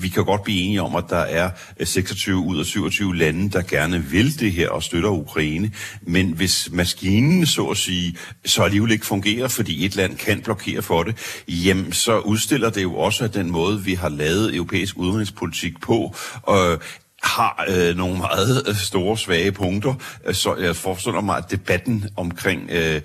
vi 0.00 0.08
kan 0.08 0.24
godt 0.24 0.42
blive 0.42 0.60
enige 0.60 0.82
om, 0.82 0.96
at 0.96 1.04
der 1.10 1.16
er 1.16 1.50
øh, 1.80 1.86
26 1.86 2.36
ud 2.36 2.58
af 2.58 2.66
27 2.66 3.16
lande, 3.16 3.50
der 3.50 3.62
gerne 3.62 4.04
vil 4.04 4.40
det 4.40 4.52
her 4.52 4.68
og 4.68 4.82
støtter 4.82 5.10
Ukraine. 5.10 5.72
Men 6.02 6.32
hvis 6.32 6.68
maskinen, 6.72 7.46
så 7.46 7.66
at 7.66 7.76
sige, 7.76 8.16
så 8.44 8.62
alligevel 8.62 8.92
ikke 8.92 9.06
fungerer, 9.06 9.48
fordi 9.48 9.84
et 9.84 9.96
land 9.96 10.16
kan 10.16 10.40
blokere 10.40 10.82
for 10.82 11.02
det, 11.02 11.42
jamen 11.48 11.92
så 11.92 12.18
udstiller 12.18 12.70
det 12.70 12.82
jo 12.82 12.94
også 12.96 13.24
at 13.24 13.34
den 13.34 13.50
måde, 13.50 13.84
vi 13.84 13.94
har 13.94 14.08
lavet 14.08 14.54
europæisk 14.54 14.96
udenrigspolitik 14.98 15.80
på, 15.80 16.14
og 16.42 16.72
øh, 16.72 16.78
har 17.22 17.64
øh, 17.68 17.96
nogle 17.96 18.18
meget 18.18 18.62
øh, 18.68 18.74
store 18.74 19.18
svage 19.18 19.52
punkter. 19.52 19.94
Så 20.32 20.56
jeg 20.56 20.76
forestiller 20.76 21.20
mig, 21.20 21.36
at 21.36 21.50
debatten 21.50 22.08
omkring 22.16 22.70
øh, 22.70 23.00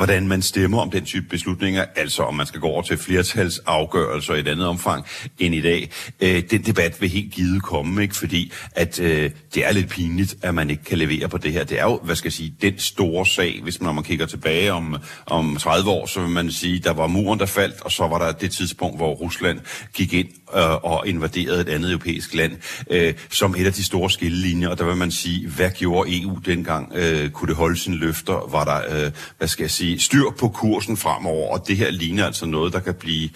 hvordan 0.00 0.28
man 0.28 0.42
stemmer 0.42 0.80
om 0.80 0.90
den 0.90 1.04
type 1.04 1.26
beslutninger, 1.28 1.84
altså 1.96 2.22
om 2.22 2.34
man 2.34 2.46
skal 2.46 2.60
gå 2.60 2.66
over 2.66 2.82
til 2.82 2.98
flertalsafgørelser 2.98 4.34
i 4.34 4.40
et 4.40 4.48
andet 4.48 4.66
omfang 4.66 5.04
end 5.38 5.54
i 5.54 5.60
dag. 5.60 5.90
Øh, 6.20 6.42
den 6.50 6.62
debat 6.62 7.00
vil 7.00 7.08
helt 7.08 7.32
givet 7.32 7.62
komme, 7.62 8.02
ikke? 8.02 8.16
fordi 8.16 8.52
at 8.72 9.00
øh, 9.00 9.30
det 9.54 9.66
er 9.66 9.72
lidt 9.72 9.88
pinligt, 9.88 10.36
at 10.42 10.54
man 10.54 10.70
ikke 10.70 10.84
kan 10.84 10.98
levere 10.98 11.28
på 11.28 11.38
det 11.38 11.52
her. 11.52 11.64
Det 11.64 11.80
er 11.80 11.84
jo, 11.84 12.00
hvad 12.02 12.16
skal 12.16 12.28
jeg 12.28 12.32
sige, 12.32 12.54
den 12.62 12.78
store 12.78 13.26
sag, 13.26 13.60
hvis 13.62 13.80
man, 13.80 13.86
når 13.86 13.92
man 13.92 14.04
kigger 14.04 14.26
tilbage 14.26 14.72
om, 14.72 14.96
om 15.26 15.56
30 15.56 15.90
år, 15.90 16.06
så 16.06 16.20
vil 16.20 16.28
man 16.28 16.50
sige, 16.50 16.78
der 16.78 16.92
var 16.92 17.06
muren, 17.06 17.38
der 17.38 17.46
faldt, 17.46 17.80
og 17.80 17.92
så 17.92 18.06
var 18.06 18.18
der 18.18 18.32
det 18.32 18.50
tidspunkt, 18.50 18.96
hvor 18.96 19.14
Rusland 19.14 19.60
gik 19.94 20.12
ind 20.12 20.28
øh, 20.56 20.84
og 20.84 21.08
invaderede 21.08 21.60
et 21.60 21.68
andet 21.68 21.90
europæisk 21.90 22.34
land, 22.34 22.52
øh, 22.90 23.14
som 23.30 23.54
et 23.58 23.66
af 23.66 23.72
de 23.72 23.84
store 23.84 24.10
skillelinjer, 24.10 24.68
og 24.68 24.78
der 24.78 24.84
vil 24.84 24.96
man 24.96 25.10
sige, 25.10 25.48
hvad 25.48 25.70
gjorde 25.70 26.22
EU 26.22 26.38
dengang? 26.46 26.92
Øh, 26.94 27.30
kunne 27.30 27.48
det 27.48 27.56
holde 27.56 27.76
sine 27.76 27.96
løfter? 27.96 28.48
Var 28.50 28.64
der, 28.64 29.04
øh, 29.06 29.12
hvad 29.38 29.48
skal 29.48 29.62
jeg 29.62 29.70
sige, 29.70 30.00
styr 30.00 30.30
på 30.38 30.48
kursen 30.48 30.96
fremover? 30.96 31.52
Og 31.52 31.68
det 31.68 31.76
her 31.76 31.90
ligner 31.90 32.26
altså 32.26 32.46
noget, 32.46 32.72
der 32.72 32.80
kan 32.80 32.94
blive 32.94 33.28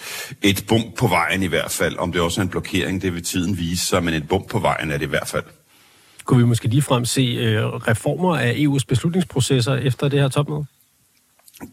et 0.43 0.65
bump 0.69 0.97
på 0.97 1.07
vejen 1.07 1.43
i 1.43 1.47
hvert 1.47 1.71
fald. 1.71 1.97
Om 1.99 2.13
det 2.13 2.21
også 2.21 2.41
er 2.41 2.43
en 2.43 2.49
blokering, 2.49 3.03
det 3.03 3.15
vil 3.15 3.25
tiden 3.25 3.59
vise 3.59 3.87
sig, 3.87 4.05
men 4.05 4.15
et 4.15 4.29
bump 4.29 4.49
på 4.49 4.59
vejen 4.59 4.91
er 4.91 4.97
det 4.99 5.07
i 5.07 5.09
hvert 5.09 5.29
fald. 5.29 5.45
Kunne 6.25 6.39
vi 6.39 6.47
måske 6.47 6.69
lige 6.69 6.83
frem 6.83 7.05
se 7.05 7.21
øh, 7.21 7.65
reformer 7.65 8.37
af 8.37 8.53
EU's 8.53 8.85
beslutningsprocesser 8.89 9.75
efter 9.75 10.09
det 10.09 10.21
her 10.21 10.29
topmøde? 10.29 10.65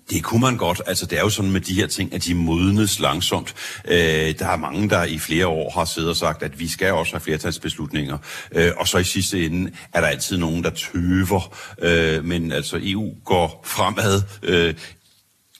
Det 0.09 0.23
kunne 0.23 0.41
man 0.41 0.57
godt. 0.57 0.81
Altså, 0.87 1.05
det 1.05 1.17
er 1.17 1.21
jo 1.21 1.29
sådan 1.29 1.51
med 1.51 1.61
de 1.61 1.73
her 1.73 1.87
ting, 1.87 2.13
at 2.13 2.23
de 2.23 2.35
modnes 2.35 2.99
langsomt. 2.99 3.55
Øh, 3.87 4.39
der 4.39 4.47
er 4.47 4.57
mange, 4.57 4.89
der 4.89 5.03
i 5.03 5.19
flere 5.19 5.47
år 5.47 5.71
har 5.71 5.85
siddet 5.85 6.09
og 6.09 6.15
sagt, 6.15 6.43
at 6.43 6.59
vi 6.59 6.67
skal 6.67 6.93
også 6.93 7.13
have 7.13 7.21
flertalsbeslutninger. 7.21 8.17
Øh, 8.51 8.71
og 8.77 8.87
så 8.87 8.97
i 8.97 9.03
sidste 9.03 9.45
ende 9.45 9.71
er 9.93 10.01
der 10.01 10.07
altid 10.07 10.37
nogen, 10.37 10.63
der 10.63 10.69
tøver. 10.69 11.57
Øh, 11.81 12.25
men 12.25 12.51
altså, 12.51 12.79
EU 12.83 13.13
går 13.25 13.61
fremad. 13.65 14.21
Øh, 14.43 14.73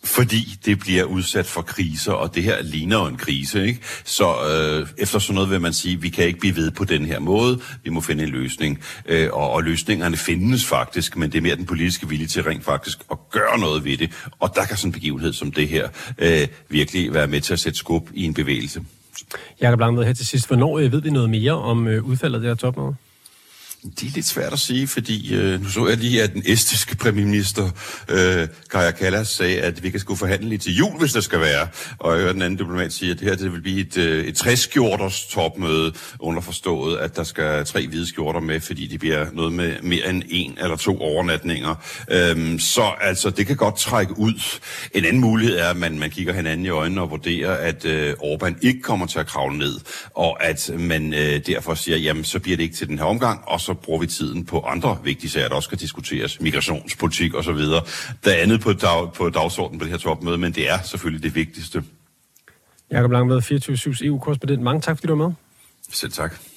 fordi 0.04 0.58
det 0.66 0.80
bliver 0.80 1.04
udsat 1.04 1.46
for 1.46 1.62
kriser, 1.62 2.12
og 2.12 2.36
det 2.36 2.44
her 2.44 2.62
ligner 2.62 2.98
jo 2.98 3.06
en 3.06 3.18
krise. 3.18 3.66
Ikke? 3.68 3.80
Så 4.04 4.26
øh, 4.26 4.88
efter 4.98 5.20
sådan 5.20 5.36
noget 5.36 5.50
vil 5.50 5.62
man 5.62 5.74
sige, 5.74 5.96
at 5.96 6.04
vi 6.04 6.10
kan 6.10 6.26
ikke 6.26 6.40
blive 6.40 6.56
ved 6.56 6.72
på 6.72 6.84
den 6.84 7.06
her 7.06 7.20
måde, 7.20 7.60
vi 7.84 7.90
må 7.90 8.02
finde 8.02 8.24
en 8.24 8.30
løsning. 8.30 8.80
Øh, 9.06 9.30
og, 9.34 9.52
og 9.52 9.64
løsningerne 9.64 10.18
findes 10.18 10.66
faktisk, 10.66 11.18
men 11.18 11.32
det 11.32 11.38
er 11.38 11.42
mere 11.42 11.56
den 11.56 11.66
politiske 11.66 12.10
vilje 12.10 12.28
til 12.28 12.44
rent 12.44 12.64
faktisk 12.64 13.00
at 13.12 13.18
gøre 13.32 13.60
noget 13.60 13.86
ved 13.86 13.98
det. 13.98 14.12
Og 14.40 14.56
der 14.56 14.66
kan 14.66 14.78
sådan 14.78 14.90
en 14.90 14.94
begivenhed 14.94 15.34
som 15.34 15.52
det 15.52 15.68
her 15.68 15.90
øh, 16.18 16.48
virkelig 16.70 17.14
være 17.14 17.28
med 17.28 17.42
til 17.42 17.54
at 17.54 17.60
sætte 17.60 17.80
skub 17.80 18.10
i 18.14 18.24
en 18.24 18.34
bevægelse. 18.34 18.84
Jakob 19.62 19.80
Langved, 19.80 20.06
her 20.06 20.14
til 20.14 20.28
sidst. 20.28 20.48
Hvornår 20.48 20.80
øh, 20.80 20.92
ved 20.92 21.02
vi 21.02 21.10
noget 21.10 21.30
mere 21.30 21.52
om 21.52 21.88
øh, 21.88 22.04
udfaldet 22.04 22.36
af 22.36 22.42
det 22.42 22.50
her 22.50 22.56
topmøde? 22.56 22.96
Det 23.84 24.08
er 24.08 24.12
lidt 24.16 24.26
svært 24.26 24.54
at 24.54 24.60
sige, 24.60 24.88
fordi 24.88 25.36
øh, 25.36 25.62
nu 25.62 25.70
så 25.70 25.88
jeg 25.88 25.98
lige, 25.98 26.24
at 26.24 26.34
den 26.34 26.44
estiske 26.46 26.96
premierminister 26.98 27.70
øh, 28.10 28.48
Kaja 28.72 28.92
Kallas 28.92 29.28
sagde, 29.28 29.62
at 29.62 29.84
vi 29.84 29.90
kan 29.90 30.00
skulle 30.00 30.18
forhandle 30.18 30.50
lige 30.50 30.60
til 30.60 30.76
jul, 30.78 31.00
hvis 31.00 31.14
der 31.14 31.22
skal 31.22 31.40
være. 31.40 31.68
Og 32.00 32.12
jeg 32.12 32.22
hørte 32.22 32.34
den 32.34 32.42
anden 32.42 32.58
diplomat 32.58 32.94
sige, 32.94 33.12
at 33.12 33.20
det 33.20 33.28
her 33.28 33.36
det 33.36 33.54
vil 33.54 33.62
blive 33.62 33.82
et, 33.82 33.98
øh, 33.98 34.26
et 34.26 34.42
60-skjorters 34.42 35.34
topmøde, 35.34 35.94
underforstået, 36.20 36.98
at 36.98 37.16
der 37.16 37.24
skal 37.24 37.66
tre 37.66 37.88
hvide 37.88 38.08
skjorter 38.08 38.40
med, 38.40 38.60
fordi 38.60 38.88
de 38.88 38.98
bliver 38.98 39.26
noget 39.34 39.54
med 39.54 39.82
mere 39.82 40.10
end 40.10 40.24
en 40.30 40.58
eller 40.62 40.76
to 40.76 41.02
overnatninger. 41.02 41.76
Øhm, 42.12 42.60
så 42.60 42.94
altså, 43.02 43.30
det 43.30 43.48
kan 43.48 43.56
godt 43.56 43.78
trække 43.78 44.20
ud. 44.20 44.60
En 44.94 45.06
anden 45.06 45.22
mulighed 45.22 45.58
er, 45.58 45.70
at 45.70 45.78
man, 45.78 46.00
man 46.00 46.10
kigger 46.10 46.34
hinanden 46.34 46.66
i 46.66 46.70
øjnene 46.70 47.02
og 47.02 47.12
vurderer, 47.12 47.54
at 47.54 47.86
øh, 47.86 48.14
Orbán 48.14 48.54
ikke 48.62 48.82
kommer 48.82 49.06
til 49.06 49.20
at 49.20 49.28
kravle 49.28 49.58
ned, 49.58 49.80
og 50.16 50.44
at 50.44 50.72
man 50.78 51.14
øh, 51.14 51.46
derfor 51.48 51.74
siger, 51.74 51.98
jamen, 51.98 52.24
så 52.24 52.40
bliver 52.40 52.58
det 52.58 52.64
ikke 52.64 52.76
til 52.76 52.88
den 52.88 52.98
her 52.98 53.06
omgang, 53.06 53.42
og 53.48 53.62
så 53.62 53.71
så 53.72 53.76
bruger 53.76 54.00
vi 54.00 54.08
tiden 54.08 54.46
på 54.46 54.60
andre 54.60 54.98
vigtige 55.04 55.30
sager, 55.30 55.48
der 55.48 55.56
også 55.56 55.68
skal 55.68 55.80
diskuteres, 55.80 56.42
migrationspolitik 56.42 57.36
osv. 57.36 57.58
Der 58.24 58.32
er 58.32 58.42
andet 58.42 58.62
på, 58.62 58.74
dag, 58.74 59.14
på 59.14 59.30
dagsordenen 59.30 59.80
på 59.80 59.86
det 59.86 59.92
her 59.92 59.98
topmøde, 59.98 60.38
men 60.38 60.52
det 60.52 60.70
er 60.70 60.82
selvfølgelig 60.82 61.24
det 61.24 61.36
vigtigste. 61.36 61.84
Jakob 62.92 63.12
Langved, 63.12 63.42
24 63.42 63.96
EU-korrespondent. 64.06 64.62
Mange 64.62 64.82
tak, 64.82 64.98
fordi 64.98 65.08
du 65.08 65.16
var 65.16 65.28
med. 65.28 65.36
Selv 65.92 66.12
tak. 66.12 66.51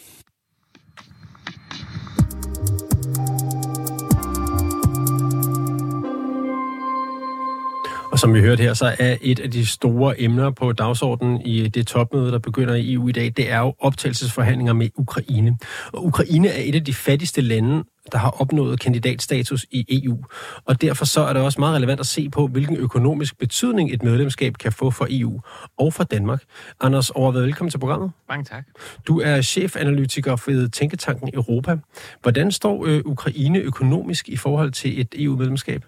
Og 8.14 8.20
som 8.20 8.34
vi 8.34 8.40
hørte 8.40 8.62
her, 8.62 8.74
så 8.74 8.96
er 8.98 9.16
et 9.20 9.40
af 9.40 9.50
de 9.50 9.66
store 9.66 10.20
emner 10.20 10.50
på 10.50 10.72
dagsordenen 10.72 11.40
i 11.40 11.68
det 11.68 11.86
topmøde, 11.86 12.32
der 12.32 12.38
begynder 12.38 12.74
i 12.74 12.92
EU 12.92 13.08
i 13.08 13.12
dag, 13.12 13.32
det 13.36 13.50
er 13.50 13.58
jo 13.58 13.74
optagelsesforhandlinger 13.78 14.72
med 14.72 14.88
Ukraine. 14.94 15.58
Og 15.92 16.06
Ukraine 16.06 16.48
er 16.48 16.62
et 16.62 16.74
af 16.74 16.84
de 16.84 16.94
fattigste 16.94 17.40
lande, 17.40 17.84
der 18.12 18.18
har 18.18 18.30
opnået 18.30 18.80
kandidatstatus 18.80 19.66
i 19.70 20.02
EU. 20.04 20.24
Og 20.64 20.82
derfor 20.82 21.04
så 21.04 21.20
er 21.20 21.32
det 21.32 21.42
også 21.42 21.60
meget 21.60 21.76
relevant 21.76 22.00
at 22.00 22.06
se 22.06 22.30
på, 22.30 22.46
hvilken 22.46 22.76
økonomisk 22.76 23.38
betydning 23.38 23.92
et 23.92 24.02
medlemskab 24.02 24.54
kan 24.54 24.72
få 24.72 24.90
for 24.90 25.06
EU 25.10 25.40
og 25.78 25.92
for 25.92 26.04
Danmark. 26.04 26.42
Anders 26.80 27.10
Overved, 27.10 27.42
velkommen 27.42 27.70
til 27.70 27.78
programmet. 27.78 28.10
Mange 28.28 28.44
tak. 28.44 28.64
Du 29.08 29.20
er 29.20 29.42
chefanalytiker 29.42 30.36
for 30.36 30.68
Tænketanken 30.72 31.30
Europa. 31.34 31.76
Hvordan 32.22 32.52
står 32.52 32.86
øh, 32.86 33.02
Ukraine 33.04 33.58
økonomisk 33.58 34.28
i 34.28 34.36
forhold 34.36 34.72
til 34.72 35.00
et 35.00 35.14
EU-medlemskab? 35.18 35.84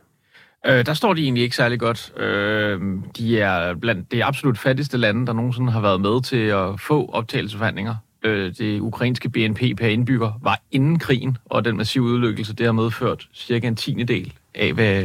Øh, 0.66 0.87
der 0.87 0.94
står 0.94 1.14
de 1.14 1.23
egentlig 1.23 1.44
ikke 1.44 1.56
særlig 1.56 1.80
godt. 1.80 2.12
Øh, 2.16 2.80
de 3.16 3.40
er 3.40 3.75
blandt 3.75 4.12
det 4.12 4.23
absolut 4.23 4.58
fattigste 4.58 4.99
lande, 4.99 5.26
der 5.26 5.32
nogensinde 5.32 5.73
har 5.73 5.80
været 5.80 6.00
med 6.00 6.23
til 6.23 6.46
at 6.46 6.80
få 6.80 7.11
optagelsesforhandlinger. 7.12 7.96
Øh, 8.23 8.52
det 8.58 8.80
ukrainske 8.80 9.28
BNP 9.28 9.61
per 9.76 9.87
indbygger 9.87 10.32
var 10.42 10.61
inden 10.70 10.99
krigen, 10.99 11.37
og 11.44 11.64
den 11.64 11.76
massive 11.76 12.04
udlykkelse, 12.04 12.54
det 12.54 12.66
har 12.66 12.73
medført 12.73 13.28
cirka 13.35 13.68
en 13.68 13.76
tiende 13.76 14.04
del 14.04 14.32
af, 14.54 14.73
hvad, 14.73 15.04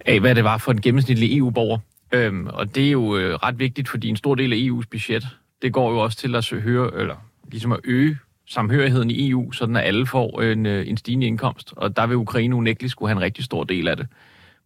af, 0.00 0.20
hvad 0.20 0.34
det 0.34 0.44
var 0.44 0.58
for 0.58 0.72
en 0.72 0.80
gennemsnitlig 0.80 1.38
EU-borger. 1.38 1.78
Øh, 2.12 2.32
og 2.46 2.74
det 2.74 2.86
er 2.86 2.90
jo 2.90 3.16
øh, 3.16 3.34
ret 3.34 3.58
vigtigt, 3.58 3.88
fordi 3.88 4.08
en 4.08 4.16
stor 4.16 4.34
del 4.34 4.52
af 4.52 4.56
EU's 4.56 4.88
budget, 4.90 5.26
det 5.62 5.72
går 5.72 5.90
jo 5.90 5.98
også 5.98 6.18
til 6.18 6.34
at 6.34 6.52
høre, 6.52 6.90
eller 7.00 7.14
ligesom 7.50 7.72
at 7.72 7.80
øge 7.84 8.18
samhørigheden 8.48 9.10
i 9.10 9.30
EU, 9.30 9.52
sådan 9.52 9.76
at 9.76 9.84
alle 9.84 10.06
får 10.06 10.42
en, 10.42 10.66
øh, 10.66 10.88
en 10.88 10.96
stigende 10.96 11.26
indkomst. 11.26 11.72
Og 11.76 11.96
der 11.96 12.06
vil 12.06 12.16
Ukraine 12.16 12.56
unægteligt 12.56 12.92
skulle 12.92 13.08
have 13.08 13.16
en 13.16 13.22
rigtig 13.22 13.44
stor 13.44 13.64
del 13.64 13.88
af 13.88 13.96
det. 13.96 14.06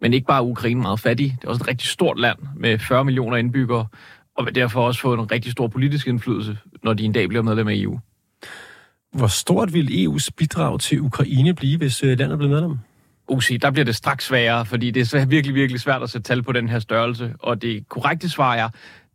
Men 0.01 0.12
ikke 0.12 0.27
bare 0.27 0.45
Ukraine 0.45 0.81
meget 0.81 1.01
fattig, 1.01 1.37
det 1.41 1.45
er 1.45 1.49
også 1.49 1.62
et 1.62 1.69
rigtig 1.69 1.89
stort 1.89 2.19
land 2.19 2.39
med 2.57 2.79
40 2.79 3.05
millioner 3.05 3.37
indbyggere, 3.37 3.87
og 4.37 4.47
vil 4.47 4.55
derfor 4.55 4.87
også 4.87 5.01
få 5.01 5.15
en 5.15 5.33
rigtig 5.33 5.53
stor 5.53 5.67
politisk 5.67 6.07
indflydelse, 6.07 6.59
når 6.83 6.93
de 6.93 7.05
en 7.05 7.12
dag 7.12 7.29
bliver 7.29 7.43
medlem 7.43 7.69
af 7.69 7.75
EU. 7.75 8.01
Hvor 9.12 9.27
stort 9.27 9.73
vil 9.73 10.07
EU's 10.07 10.29
bidrag 10.37 10.81
til 10.81 11.01
Ukraine 11.01 11.55
blive, 11.55 11.79
hvis 11.79 12.03
øh, 12.03 12.19
landet 12.19 12.39
bliver 12.39 12.53
medlem? 12.53 12.79
Usi, 13.29 13.57
der 13.57 13.71
bliver 13.71 13.85
det 13.85 13.97
straks 13.97 14.25
sværere, 14.25 14.67
fordi 14.67 14.91
det 14.91 15.15
er 15.15 15.27
virkelig, 15.27 15.55
virkelig 15.55 15.81
svært 15.81 16.03
at 16.03 16.11
sætte 16.11 16.29
tal 16.29 16.43
på 16.43 16.53
den 16.53 16.69
her 16.69 16.79
størrelse. 16.79 17.35
Og 17.39 17.62
det 17.62 17.89
korrekte 17.89 18.29
svar 18.29 18.55
er, 18.55 18.69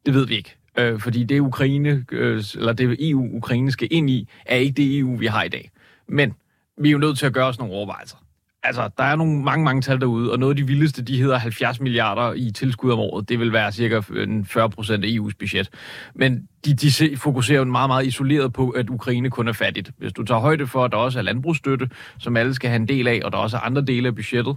det 0.06 0.14
ved 0.14 0.28
vi 0.28 0.36
ikke 0.36 0.56
øh, 0.78 1.00
fordi 1.00 1.24
det 1.24 1.40
Ukraine, 1.40 2.06
øh, 2.12 2.44
eller 2.56 2.74
det 2.74 3.10
EU, 3.10 3.38
Ukraine 3.38 3.72
skal 3.72 3.88
ind 3.92 4.10
i, 4.10 4.30
er 4.46 4.56
ikke 4.56 4.74
det 4.74 5.00
EU, 5.00 5.16
vi 5.16 5.26
har 5.26 5.44
i 5.44 5.50
dag. 5.50 5.72
Men 6.08 6.34
vi 6.78 6.88
er 6.88 6.92
jo 6.92 6.98
nødt 6.98 7.18
til 7.18 7.26
at 7.26 7.34
gøre 7.34 7.46
os 7.46 7.60
nogle 7.60 7.74
overvejelser. 7.74 8.18
Altså, 8.64 8.90
der 8.98 9.04
er 9.04 9.16
nogle 9.16 9.44
mange, 9.44 9.66
mange 9.66 9.82
tal 9.82 10.00
derude, 10.00 10.32
og 10.32 10.40
noget 10.40 10.52
af 10.52 10.56
de 10.56 10.68
vildeste, 10.68 11.02
de 11.02 11.22
hedder 11.22 11.38
70 11.38 11.80
milliarder 11.80 12.34
i 12.34 12.52
tilskud 12.52 12.92
om 12.92 13.00
året. 13.00 13.30
Det 13.30 13.40
vil 13.40 13.54
være 13.54 13.72
cirka 13.72 14.02
øh, 14.10 14.46
40 14.46 14.70
procent 14.70 15.06
af 15.06 15.10
EU's 15.10 15.32
budget. 15.40 15.70
Men 16.16 16.48
de, 16.66 16.74
de 16.74 17.18
fokuserer 17.18 17.60
jo 17.60 17.66
meget, 17.66 17.90
meget 17.90 18.06
isoleret 18.06 18.54
på, 18.54 18.70
at 18.70 18.90
Ukraine 18.90 19.30
kun 19.30 19.48
er 19.48 19.54
fattigt. 19.54 19.92
Hvis 19.98 20.14
du 20.14 20.24
tager 20.24 20.40
højde 20.40 20.68
for, 20.68 20.86
at 20.86 20.92
der 20.92 20.98
også 20.98 21.20
er 21.20 21.24
landbrugsstøtte, 21.24 21.90
som 22.20 22.38
alle 22.38 22.54
skal 22.54 22.70
have 22.70 22.76
en 22.76 22.88
del 22.88 23.08
af, 23.08 23.22
og 23.24 23.32
der 23.32 23.38
også 23.38 23.58
er 23.58 23.62
andre 23.62 23.82
dele 23.82 24.08
af 24.08 24.16
budgettet, 24.16 24.56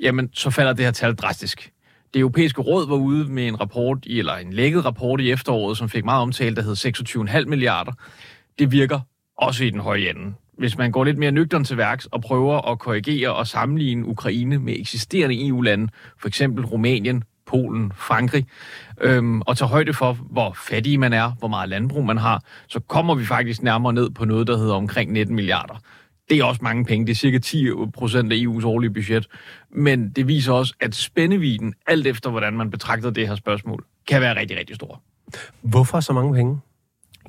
jamen, 0.00 0.28
så 0.32 0.50
falder 0.50 0.72
det 0.72 0.84
her 0.84 0.92
tal 0.92 1.14
drastisk. 1.14 1.70
Det 2.14 2.20
europæiske 2.20 2.62
råd 2.62 2.88
var 2.88 2.96
ude 2.96 3.32
med 3.32 3.48
en 3.48 3.60
rapport, 3.60 3.98
eller 4.06 4.36
en 4.36 4.52
lækket 4.52 4.84
rapport 4.84 5.20
i 5.20 5.30
efteråret, 5.30 5.78
som 5.78 5.88
fik 5.88 6.04
meget 6.04 6.22
omtale, 6.22 6.56
der 6.56 6.62
hed 6.62 6.76
26,5 7.42 7.48
milliarder. 7.48 7.92
Det 8.58 8.72
virker 8.72 9.00
også 9.38 9.64
i 9.64 9.70
den 9.70 9.80
høje 9.80 10.10
ende. 10.10 10.34
Hvis 10.58 10.78
man 10.78 10.92
går 10.92 11.04
lidt 11.04 11.18
mere 11.18 11.32
nøgtern 11.32 11.64
til 11.64 11.76
værks 11.76 12.06
og 12.06 12.20
prøver 12.20 12.70
at 12.70 12.78
korrigere 12.78 13.34
og 13.34 13.46
sammenligne 13.46 14.06
Ukraine 14.06 14.58
med 14.58 14.74
eksisterende 14.78 15.48
EU-lande, 15.48 15.88
for 16.18 16.28
eksempel 16.28 16.64
Rumænien, 16.64 17.24
Polen, 17.46 17.92
Frankrig, 17.96 18.46
øhm, 19.00 19.40
og 19.40 19.56
tager 19.56 19.68
højde 19.68 19.92
for, 19.92 20.12
hvor 20.12 20.52
fattig 20.52 21.00
man 21.00 21.12
er, 21.12 21.32
hvor 21.38 21.48
meget 21.48 21.68
landbrug 21.68 22.06
man 22.06 22.18
har, 22.18 22.42
så 22.68 22.80
kommer 22.80 23.14
vi 23.14 23.24
faktisk 23.24 23.62
nærmere 23.62 23.92
ned 23.92 24.10
på 24.10 24.24
noget, 24.24 24.46
der 24.46 24.56
hedder 24.56 24.74
omkring 24.74 25.12
19 25.12 25.34
milliarder. 25.34 25.74
Det 26.30 26.38
er 26.38 26.44
også 26.44 26.60
mange 26.62 26.84
penge. 26.84 27.06
Det 27.06 27.12
er 27.12 27.16
cirka 27.16 27.38
10 27.38 27.66
procent 27.94 28.32
af 28.32 28.36
EU's 28.36 28.66
årlige 28.66 28.90
budget. 28.90 29.26
Men 29.70 30.10
det 30.10 30.28
viser 30.28 30.52
også, 30.52 30.74
at 30.80 30.94
spændeviden, 30.94 31.74
alt 31.86 32.06
efter 32.06 32.30
hvordan 32.30 32.56
man 32.56 32.70
betragter 32.70 33.10
det 33.10 33.28
her 33.28 33.34
spørgsmål, 33.34 33.84
kan 34.08 34.20
være 34.20 34.40
rigtig, 34.40 34.58
rigtig 34.58 34.76
stor. 34.76 35.02
Hvorfor 35.62 36.00
så 36.00 36.12
mange 36.12 36.34
penge? 36.34 36.60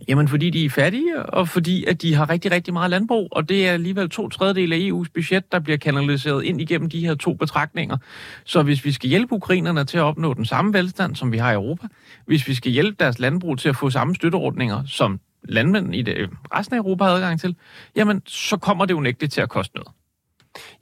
Jamen, 0.08 0.28
fordi 0.28 0.50
de 0.50 0.66
er 0.66 0.70
fattige, 0.70 1.24
og 1.26 1.48
fordi 1.48 1.86
at 1.86 2.02
de 2.02 2.14
har 2.14 2.30
rigtig, 2.30 2.52
rigtig 2.52 2.74
meget 2.74 2.90
landbrug, 2.90 3.28
og 3.32 3.50
det 3.50 3.68
er 3.68 3.72
alligevel 3.72 4.10
to 4.10 4.30
tredjedel 4.30 4.74
af 4.74 4.78
EU's 4.78 5.12
budget, 5.14 5.52
der 5.52 5.60
bliver 5.60 5.78
kanaliseret 5.78 6.44
ind 6.44 6.62
igennem 6.62 6.90
de 6.90 7.00
her 7.00 7.16
to 7.16 7.34
betragtninger. 7.34 7.98
Så 8.46 8.64
hvis 8.64 8.86
vi 8.86 8.92
skal 8.92 9.10
hjælpe 9.10 9.36
ukrainerne 9.36 9.86
til 9.86 9.98
at 9.98 10.04
opnå 10.04 10.34
den 10.34 10.46
samme 10.46 10.74
velstand, 10.74 11.16
som 11.16 11.32
vi 11.32 11.38
har 11.38 11.52
i 11.52 11.56
Europa, 11.56 11.88
hvis 12.26 12.48
vi 12.48 12.54
skal 12.54 12.72
hjælpe 12.72 12.96
deres 13.00 13.20
landbrug 13.20 13.60
til 13.60 13.70
at 13.70 13.76
få 13.76 13.90
samme 13.90 14.16
støtteordninger, 14.16 14.84
som 14.86 15.20
landmænd 15.44 15.96
i 15.96 16.02
det, 16.02 16.30
resten 16.56 16.76
af 16.76 16.80
Europa 16.80 17.04
har 17.04 17.12
adgang 17.12 17.40
til, 17.40 17.56
jamen, 17.96 18.22
så 18.26 18.58
kommer 18.58 18.86
det 18.86 18.94
unægteligt 18.94 19.34
til 19.34 19.42
at 19.42 19.50
koste 19.50 19.76
noget. 19.76 19.88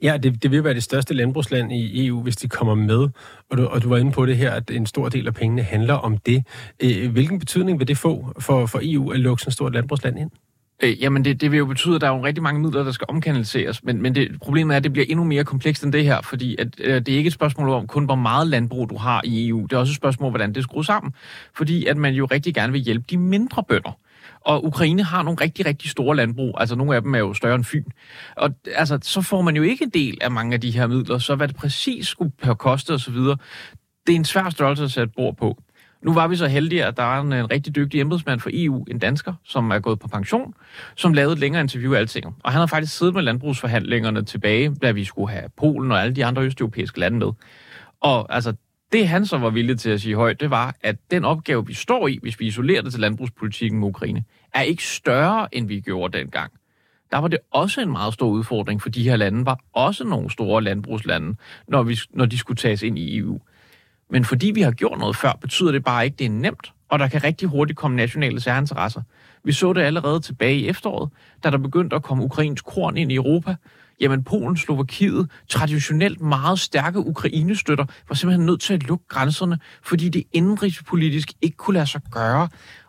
Ja, 0.02 0.16
det, 0.16 0.42
det 0.42 0.50
vil 0.50 0.64
være 0.64 0.74
det 0.74 0.82
største 0.82 1.14
landbrugsland 1.14 1.72
i 1.72 2.06
EU, 2.06 2.22
hvis 2.22 2.36
de 2.36 2.48
kommer 2.48 2.74
med. 2.74 3.08
Og 3.50 3.58
du, 3.58 3.66
og 3.66 3.82
du 3.82 3.88
var 3.88 3.96
inde 3.96 4.12
på 4.12 4.26
det 4.26 4.36
her, 4.36 4.50
at 4.50 4.70
en 4.70 4.86
stor 4.86 5.08
del 5.08 5.26
af 5.26 5.34
pengene 5.34 5.62
handler 5.62 5.94
om 5.94 6.18
det. 6.18 6.44
Øh, 6.82 7.12
hvilken 7.12 7.38
betydning 7.38 7.78
vil 7.78 7.88
det 7.88 7.98
få 7.98 8.32
for, 8.38 8.66
for 8.66 8.80
EU 8.82 9.10
at 9.10 9.20
lukke 9.20 9.40
sådan 9.40 9.50
et 9.50 9.54
stort 9.54 9.72
landbrugsland 9.72 10.18
ind? 10.18 10.30
Øh, 10.82 11.02
jamen, 11.02 11.24
det, 11.24 11.40
det 11.40 11.50
vil 11.50 11.58
jo 11.58 11.66
betyde, 11.66 11.94
at 11.94 12.00
der 12.00 12.06
er 12.06 12.16
jo 12.16 12.24
rigtig 12.24 12.42
mange 12.42 12.60
midler, 12.60 12.82
der 12.82 12.92
skal 12.92 13.06
omkanaliseres. 13.08 13.84
Men, 13.84 14.02
men 14.02 14.14
det, 14.14 14.40
problemet 14.42 14.74
er, 14.74 14.76
at 14.76 14.84
det 14.84 14.92
bliver 14.92 15.06
endnu 15.08 15.24
mere 15.24 15.44
komplekst 15.44 15.84
end 15.84 15.92
det 15.92 16.04
her, 16.04 16.20
fordi 16.22 16.56
at, 16.58 16.68
øh, 16.78 16.94
det 16.94 17.08
er 17.08 17.16
ikke 17.16 17.28
et 17.28 17.32
spørgsmål 17.32 17.68
om 17.68 17.86
kun, 17.86 18.04
hvor 18.04 18.14
meget 18.14 18.46
landbrug 18.46 18.90
du 18.90 18.96
har 18.96 19.20
i 19.24 19.48
EU. 19.48 19.62
Det 19.62 19.72
er 19.72 19.78
også 19.78 19.90
et 19.90 19.96
spørgsmål 19.96 20.30
hvordan 20.30 20.54
det 20.54 20.62
skruer 20.62 20.82
sammen. 20.82 21.12
Fordi 21.54 21.86
at 21.86 21.96
man 21.96 22.14
jo 22.14 22.24
rigtig 22.24 22.54
gerne 22.54 22.72
vil 22.72 22.80
hjælpe 22.80 23.04
de 23.10 23.16
mindre 23.16 23.64
bønder. 23.68 23.98
Og 24.40 24.64
Ukraine 24.64 25.02
har 25.02 25.22
nogle 25.22 25.40
rigtig, 25.40 25.66
rigtig 25.66 25.90
store 25.90 26.16
landbrug. 26.16 26.54
Altså 26.60 26.76
nogle 26.76 26.96
af 26.96 27.02
dem 27.02 27.14
er 27.14 27.18
jo 27.18 27.34
større 27.34 27.54
end 27.54 27.64
Fyn. 27.64 27.84
Og 28.36 28.50
altså, 28.74 28.98
så 29.02 29.22
får 29.22 29.42
man 29.42 29.56
jo 29.56 29.62
ikke 29.62 29.84
en 29.84 29.90
del 29.90 30.18
af 30.20 30.30
mange 30.30 30.54
af 30.54 30.60
de 30.60 30.70
her 30.70 30.86
midler. 30.86 31.18
Så 31.18 31.34
hvad 31.34 31.48
det 31.48 31.56
præcis 31.56 32.08
skulle 32.08 32.32
koste 32.58 32.94
osv., 32.94 33.16
det 34.06 34.12
er 34.12 34.16
en 34.16 34.24
svær 34.24 34.50
størrelse 34.50 34.84
at 34.84 34.90
sætte 34.90 35.12
bord 35.16 35.36
på. 35.36 35.62
Nu 36.02 36.14
var 36.14 36.28
vi 36.28 36.36
så 36.36 36.46
heldige, 36.46 36.84
at 36.84 36.96
der 36.96 37.02
er 37.02 37.20
en, 37.20 37.32
en 37.32 37.50
rigtig 37.50 37.74
dygtig 37.74 38.00
embedsmand 38.00 38.40
for 38.40 38.50
EU, 38.52 38.84
en 38.84 38.98
dansker, 38.98 39.34
som 39.44 39.70
er 39.70 39.78
gået 39.78 39.98
på 39.98 40.08
pension, 40.08 40.54
som 40.96 41.12
lavede 41.12 41.32
et 41.32 41.38
længere 41.38 41.62
interview 41.62 41.94
af 41.94 41.98
alting. 41.98 42.26
Og 42.44 42.52
han 42.52 42.60
har 42.60 42.66
faktisk 42.66 42.98
siddet 42.98 43.14
med 43.14 43.22
landbrugsforhandlingerne 43.22 44.24
tilbage, 44.24 44.74
da 44.82 44.90
vi 44.90 45.04
skulle 45.04 45.32
have 45.32 45.48
Polen 45.56 45.92
og 45.92 46.02
alle 46.02 46.16
de 46.16 46.24
andre 46.24 46.42
østeuropæiske 46.42 47.00
lande 47.00 47.18
med. 47.18 47.32
Og 48.00 48.34
altså, 48.34 48.54
det 48.92 49.08
han 49.08 49.26
så 49.26 49.38
var 49.38 49.50
villig 49.50 49.78
til 49.78 49.90
at 49.90 50.00
sige 50.00 50.14
højt, 50.14 50.40
det 50.40 50.50
var, 50.50 50.74
at 50.82 50.96
den 51.10 51.24
opgave, 51.24 51.66
vi 51.66 51.74
står 51.74 52.08
i, 52.08 52.18
hvis 52.22 52.40
vi 52.40 52.46
isolerer 52.46 52.82
det 52.82 52.92
til 52.92 53.00
landbrugspolitikken 53.00 53.80
med 53.80 53.88
Ukraine, 53.88 54.24
er 54.54 54.62
ikke 54.62 54.84
større, 54.84 55.54
end 55.54 55.68
vi 55.68 55.80
gjorde 55.80 56.18
dengang. 56.18 56.52
Der 57.10 57.18
var 57.18 57.28
det 57.28 57.38
også 57.50 57.80
en 57.80 57.92
meget 57.92 58.14
stor 58.14 58.28
udfordring, 58.28 58.82
for 58.82 58.88
de 58.88 59.02
her 59.02 59.16
lande 59.16 59.46
var 59.46 59.58
også 59.72 60.04
nogle 60.04 60.30
store 60.30 60.62
landbrugslande, 60.62 61.36
når, 61.68 61.82
vi, 61.82 61.98
når 62.10 62.26
de 62.26 62.38
skulle 62.38 62.56
tages 62.56 62.82
ind 62.82 62.98
i 62.98 63.18
EU. 63.18 63.40
Men 64.10 64.24
fordi 64.24 64.50
vi 64.54 64.60
har 64.60 64.70
gjort 64.70 64.98
noget 64.98 65.16
før, 65.16 65.32
betyder 65.40 65.72
det 65.72 65.84
bare 65.84 66.04
ikke, 66.04 66.14
at 66.14 66.18
det 66.18 66.24
er 66.24 66.30
nemt, 66.30 66.72
og 66.88 66.98
der 66.98 67.08
kan 67.08 67.24
rigtig 67.24 67.48
hurtigt 67.48 67.78
komme 67.78 67.96
nationale 67.96 68.40
særinteresser. 68.40 69.02
Vi 69.44 69.52
så 69.52 69.72
det 69.72 69.80
allerede 69.80 70.20
tilbage 70.20 70.56
i 70.56 70.68
efteråret, 70.68 71.10
da 71.44 71.50
der 71.50 71.58
begyndte 71.58 71.96
at 71.96 72.02
komme 72.02 72.24
ukrainsk 72.24 72.64
korn 72.64 72.96
ind 72.96 73.12
i 73.12 73.14
Europa, 73.14 73.56
jamen 74.00 74.24
Polen, 74.24 74.56
Slovakiet, 74.56 75.30
traditionelt 75.48 76.20
meget 76.20 76.58
stærke 76.58 76.98
Ukraine-støtter, 76.98 77.84
var 78.08 78.14
simpelthen 78.14 78.46
nødt 78.46 78.60
til 78.60 78.74
at 78.74 78.82
lukke 78.82 79.04
grænserne, 79.08 79.58
fordi 79.82 80.08
det 80.08 80.24
indrigspolitisk 80.32 81.32
ikke 81.42 81.56
kunne 81.56 81.74
lade 81.74 81.86
sig 81.86 82.00
gøre 82.10 82.48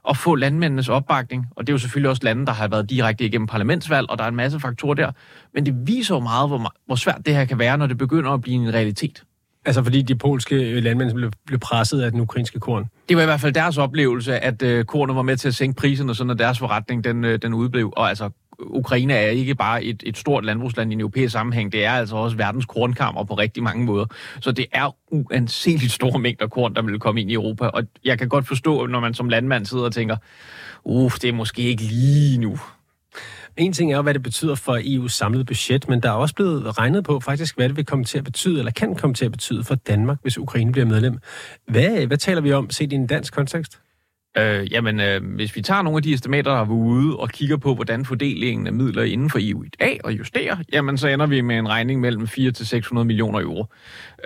at 0.09 0.17
få 0.17 0.35
landmændenes 0.35 0.89
opbakning. 0.89 1.45
Og 1.55 1.67
det 1.67 1.71
er 1.71 1.73
jo 1.73 1.77
selvfølgelig 1.77 2.09
også 2.09 2.21
lande, 2.23 2.45
der 2.45 2.51
har 2.51 2.67
været 2.67 2.89
direkte 2.89 3.25
igennem 3.25 3.47
parlamentsvalg, 3.47 4.09
og 4.09 4.17
der 4.17 4.23
er 4.23 4.27
en 4.27 4.35
masse 4.35 4.59
faktorer 4.59 4.93
der. 4.93 5.11
Men 5.53 5.65
det 5.65 5.73
viser 5.87 6.15
jo 6.15 6.19
meget, 6.19 6.49
hvor, 6.49 6.73
hvor 6.85 6.95
svært 6.95 7.21
det 7.25 7.35
her 7.35 7.45
kan 7.45 7.59
være, 7.59 7.77
når 7.77 7.87
det 7.87 7.97
begynder 7.97 8.31
at 8.31 8.41
blive 8.41 8.55
en 8.55 8.73
realitet. 8.73 9.23
Altså 9.65 9.83
fordi 9.83 10.01
de 10.01 10.15
polske 10.15 10.79
landmænd 10.79 11.13
blev, 11.13 11.31
blev 11.45 11.59
presset 11.59 12.01
af 12.01 12.11
den 12.11 12.19
ukrainske 12.21 12.59
korn? 12.59 12.85
Det 13.09 13.17
var 13.17 13.23
i 13.23 13.25
hvert 13.25 13.39
fald 13.39 13.53
deres 13.53 13.77
oplevelse, 13.77 14.39
at 14.39 14.61
øh, 14.61 14.85
kornet 14.85 15.15
var 15.15 15.21
med 15.21 15.37
til 15.37 15.47
at 15.47 15.55
sænke 15.55 15.75
priserne, 15.75 16.15
så 16.15 16.23
når 16.23 16.33
deres 16.33 16.59
forretning 16.59 17.03
den, 17.03 17.25
øh, 17.25 17.39
den 17.41 17.53
udblev. 17.53 17.93
Og 17.97 18.09
altså, 18.09 18.29
Ukraine 18.61 19.13
er 19.13 19.29
ikke 19.29 19.55
bare 19.55 19.83
et, 19.83 20.03
et 20.05 20.17
stort 20.17 20.45
landbrugsland 20.45 20.91
i 20.91 20.93
en 20.93 20.99
europæisk 20.99 21.31
sammenhæng, 21.31 21.71
det 21.71 21.85
er 21.85 21.91
altså 21.91 22.15
også 22.15 22.37
verdens 22.37 22.65
kornkammer 22.65 23.23
på 23.23 23.33
rigtig 23.33 23.63
mange 23.63 23.85
måder. 23.85 24.05
Så 24.39 24.51
det 24.51 24.65
er 24.71 24.95
uanseligt 25.11 25.91
store 25.91 26.19
mængder 26.19 26.47
korn, 26.47 26.75
der 26.75 26.81
vil 26.81 26.99
komme 26.99 27.21
ind 27.21 27.31
i 27.31 27.33
Europa. 27.33 27.65
Og 27.65 27.83
jeg 28.03 28.17
kan 28.17 28.29
godt 28.29 28.47
forstå, 28.47 28.85
når 28.85 28.99
man 28.99 29.13
som 29.13 29.29
landmand 29.29 29.65
sidder 29.65 29.83
og 29.83 29.93
tænker, 29.93 30.17
uff, 30.83 31.19
det 31.19 31.29
er 31.29 31.33
måske 31.33 31.61
ikke 31.61 31.83
lige 31.83 32.37
nu. 32.37 32.59
En 33.57 33.73
ting 33.73 33.93
er 33.93 34.01
hvad 34.01 34.13
det 34.13 34.23
betyder 34.23 34.55
for 34.55 34.77
EU's 34.77 35.07
samlede 35.07 35.45
budget, 35.45 35.89
men 35.89 36.03
der 36.03 36.09
er 36.09 36.13
også 36.13 36.35
blevet 36.35 36.77
regnet 36.77 37.03
på 37.03 37.19
faktisk, 37.19 37.55
hvad 37.55 37.69
det 37.69 37.77
vil 37.77 37.85
komme 37.85 38.05
til 38.05 38.17
at 38.17 38.23
betyde, 38.23 38.59
eller 38.59 38.71
kan 38.71 38.95
komme 38.95 39.13
til 39.13 39.25
at 39.25 39.31
betyde 39.31 39.63
for 39.63 39.75
Danmark, 39.75 40.17
hvis 40.21 40.37
Ukraine 40.37 40.71
bliver 40.71 40.85
medlem. 40.85 41.19
Hvad, 41.67 42.07
hvad 42.07 42.17
taler 42.17 42.41
vi 42.41 42.53
om 42.53 42.69
set 42.69 42.91
i 42.91 42.95
en 42.95 43.07
dansk 43.07 43.33
kontekst? 43.33 43.79
Øh, 44.37 44.71
jamen, 44.71 44.99
øh, 44.99 45.35
hvis 45.35 45.55
vi 45.55 45.61
tager 45.61 45.81
nogle 45.81 45.97
af 45.97 46.03
de 46.03 46.13
estimater, 46.13 46.51
der 46.51 46.61
er 46.61 46.69
ude, 46.69 47.17
og 47.17 47.29
kigger 47.29 47.57
på, 47.57 47.75
hvordan 47.75 48.05
fordelingen 48.05 48.67
af 48.67 48.73
midler 48.73 49.03
inden 49.03 49.29
for 49.29 49.39
EU 49.41 49.63
i 49.63 49.69
dag 49.79 49.99
og 50.03 50.13
justerer, 50.13 50.57
jamen 50.73 50.97
så 50.97 51.07
ender 51.07 51.25
vi 51.27 51.41
med 51.41 51.57
en 51.57 51.69
regning 51.69 52.01
mellem 52.01 52.27
4 52.27 52.51
til 52.51 52.67
600 52.67 53.05
millioner 53.05 53.39
euro. 53.39 53.65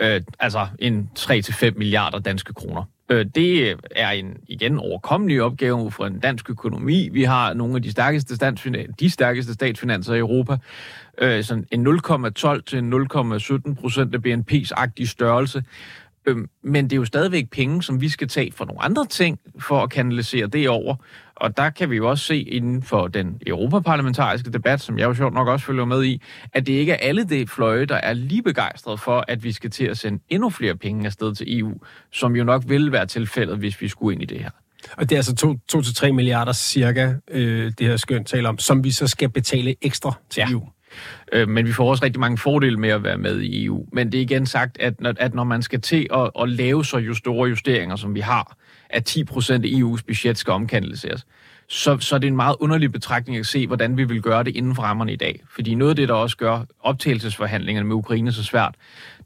Øh, 0.01 0.21
altså 0.39 0.67
en 0.79 1.09
3 1.15 1.41
til 1.41 1.53
5 1.53 1.77
milliarder 1.77 2.19
danske 2.19 2.53
kroner. 2.53 2.83
Øh, 3.09 3.25
det 3.35 3.75
er 3.95 4.09
en 4.09 4.37
igen 4.47 4.79
overkommelig 4.79 5.41
opgave 5.41 5.91
for 5.91 6.05
en 6.05 6.19
dansk 6.19 6.49
økonomi. 6.49 7.09
Vi 7.11 7.23
har 7.23 7.53
nogle 7.53 7.75
af 7.75 7.81
de 7.81 7.91
stærkeste, 7.91 8.55
de 8.99 9.09
stærkeste 9.09 9.53
statsfinanser 9.53 10.13
i 10.13 10.19
Europa. 10.19 10.57
Øh, 11.21 11.43
sådan 11.43 11.65
en 11.71 11.87
0,12 11.87 12.61
til 12.61 12.81
0,17 12.81 13.73
procent 13.81 14.15
af 14.15 14.19
BNP's 14.19 14.69
agtige 14.77 15.07
størrelse. 15.07 15.63
Øhm, 16.27 16.49
men 16.63 16.83
det 16.83 16.93
er 16.93 16.97
jo 16.97 17.05
stadigvæk 17.05 17.49
penge, 17.51 17.83
som 17.83 18.01
vi 18.01 18.09
skal 18.09 18.27
tage 18.27 18.51
for 18.51 18.65
nogle 18.65 18.83
andre 18.83 19.05
ting, 19.05 19.39
for 19.59 19.83
at 19.83 19.89
kanalisere 19.89 20.47
det 20.47 20.69
over. 20.69 20.95
Og 21.35 21.57
der 21.57 21.69
kan 21.69 21.89
vi 21.89 21.95
jo 21.95 22.09
også 22.09 22.25
se 22.25 22.41
inden 22.41 22.83
for 22.83 23.07
den 23.07 23.41
europaparlamentariske 23.47 24.51
debat, 24.51 24.81
som 24.81 24.99
jeg 24.99 25.05
jo 25.05 25.13
sjovt 25.13 25.33
nok 25.33 25.47
også 25.47 25.65
følger 25.65 25.85
med 25.85 26.03
i, 26.03 26.21
at 26.53 26.67
det 26.67 26.73
ikke 26.73 26.91
er 26.91 27.07
alle 27.07 27.23
det 27.23 27.49
fløje, 27.49 27.85
der 27.85 27.95
er 27.95 28.13
lige 28.13 28.43
begejstrede 28.43 28.97
for, 28.97 29.25
at 29.27 29.43
vi 29.43 29.51
skal 29.51 29.71
til 29.71 29.85
at 29.85 29.97
sende 29.97 30.23
endnu 30.29 30.49
flere 30.49 30.75
penge 30.75 31.05
afsted 31.05 31.35
til 31.35 31.59
EU, 31.59 31.73
som 32.11 32.35
jo 32.35 32.43
nok 32.43 32.63
vil 32.67 32.91
være 32.91 33.05
tilfældet, 33.05 33.57
hvis 33.57 33.81
vi 33.81 33.87
skulle 33.87 34.13
ind 34.13 34.21
i 34.21 34.25
det 34.25 34.39
her. 34.39 34.49
Og 34.97 35.09
det 35.09 35.15
er 35.15 35.19
altså 35.19 35.57
2-3 36.07 36.11
milliarder 36.11 36.53
cirka, 36.53 37.13
øh, 37.31 37.71
det 37.79 37.87
her 37.87 37.97
skønt 37.97 38.27
taler 38.27 38.49
om, 38.49 38.57
som 38.57 38.83
vi 38.83 38.91
så 38.91 39.07
skal 39.07 39.29
betale 39.29 39.75
ekstra 39.81 40.13
til 40.29 40.41
ja. 40.41 40.51
EU. 40.51 40.67
Øh, 41.33 41.49
men 41.49 41.65
vi 41.65 41.71
får 41.71 41.89
også 41.89 42.03
rigtig 42.03 42.19
mange 42.19 42.37
fordele 42.37 42.77
med 42.77 42.89
at 42.89 43.03
være 43.03 43.17
med 43.17 43.41
i 43.41 43.65
EU. 43.65 43.85
Men 43.93 44.11
det 44.11 44.17
er 44.17 44.21
igen 44.21 44.45
sagt, 44.45 44.77
at 44.79 45.01
når, 45.01 45.13
at 45.17 45.33
når 45.33 45.43
man 45.43 45.61
skal 45.61 45.81
til 45.81 46.07
at, 46.13 46.31
at 46.41 46.49
lave 46.49 46.85
så 46.85 46.97
jo 46.97 47.13
store 47.13 47.49
justeringer, 47.49 47.95
som 47.95 48.15
vi 48.15 48.19
har, 48.19 48.57
at 48.89 49.05
10 49.05 49.23
procent 49.23 49.65
af 49.65 49.69
EU's 49.69 50.01
budget 50.07 50.37
skal 50.37 50.53
omkanaliseres, 50.53 51.25
så, 51.67 51.97
så 51.99 52.15
det 52.15 52.17
er 52.17 52.19
det 52.19 52.27
en 52.27 52.35
meget 52.35 52.55
underlig 52.59 52.91
betragtning 52.91 53.37
at 53.37 53.45
se, 53.45 53.67
hvordan 53.67 53.97
vi 53.97 54.03
vil 54.03 54.21
gøre 54.21 54.43
det 54.43 54.55
inden 54.55 54.75
for 54.75 54.81
rammerne 54.83 55.13
i 55.13 55.15
dag. 55.15 55.41
Fordi 55.49 55.75
noget 55.75 55.89
af 55.89 55.95
det, 55.95 56.09
der 56.09 56.13
også 56.13 56.37
gør 56.37 56.65
optagelsesforhandlingerne 56.79 57.87
med 57.87 57.95
Ukraine 57.95 58.31
så 58.31 58.43
svært, 58.43 58.75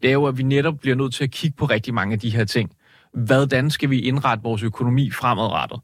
det 0.02 0.10
er 0.10 0.14
jo, 0.14 0.26
at 0.26 0.38
vi 0.38 0.44
netop 0.44 0.80
bliver 0.80 0.96
nødt 0.96 1.14
til 1.14 1.24
at 1.24 1.32
kigge 1.32 1.58
på 1.58 1.66
rigtig 1.66 1.94
mange 1.94 2.14
af 2.14 2.20
de 2.20 2.30
her 2.30 2.46
ting. 2.46 2.72
Hvordan 3.14 3.70
skal 3.70 3.90
vi 3.90 4.00
indrette 4.00 4.44
vores 4.44 4.64
økonomi 4.64 5.12
fremadrettet? 5.12 5.80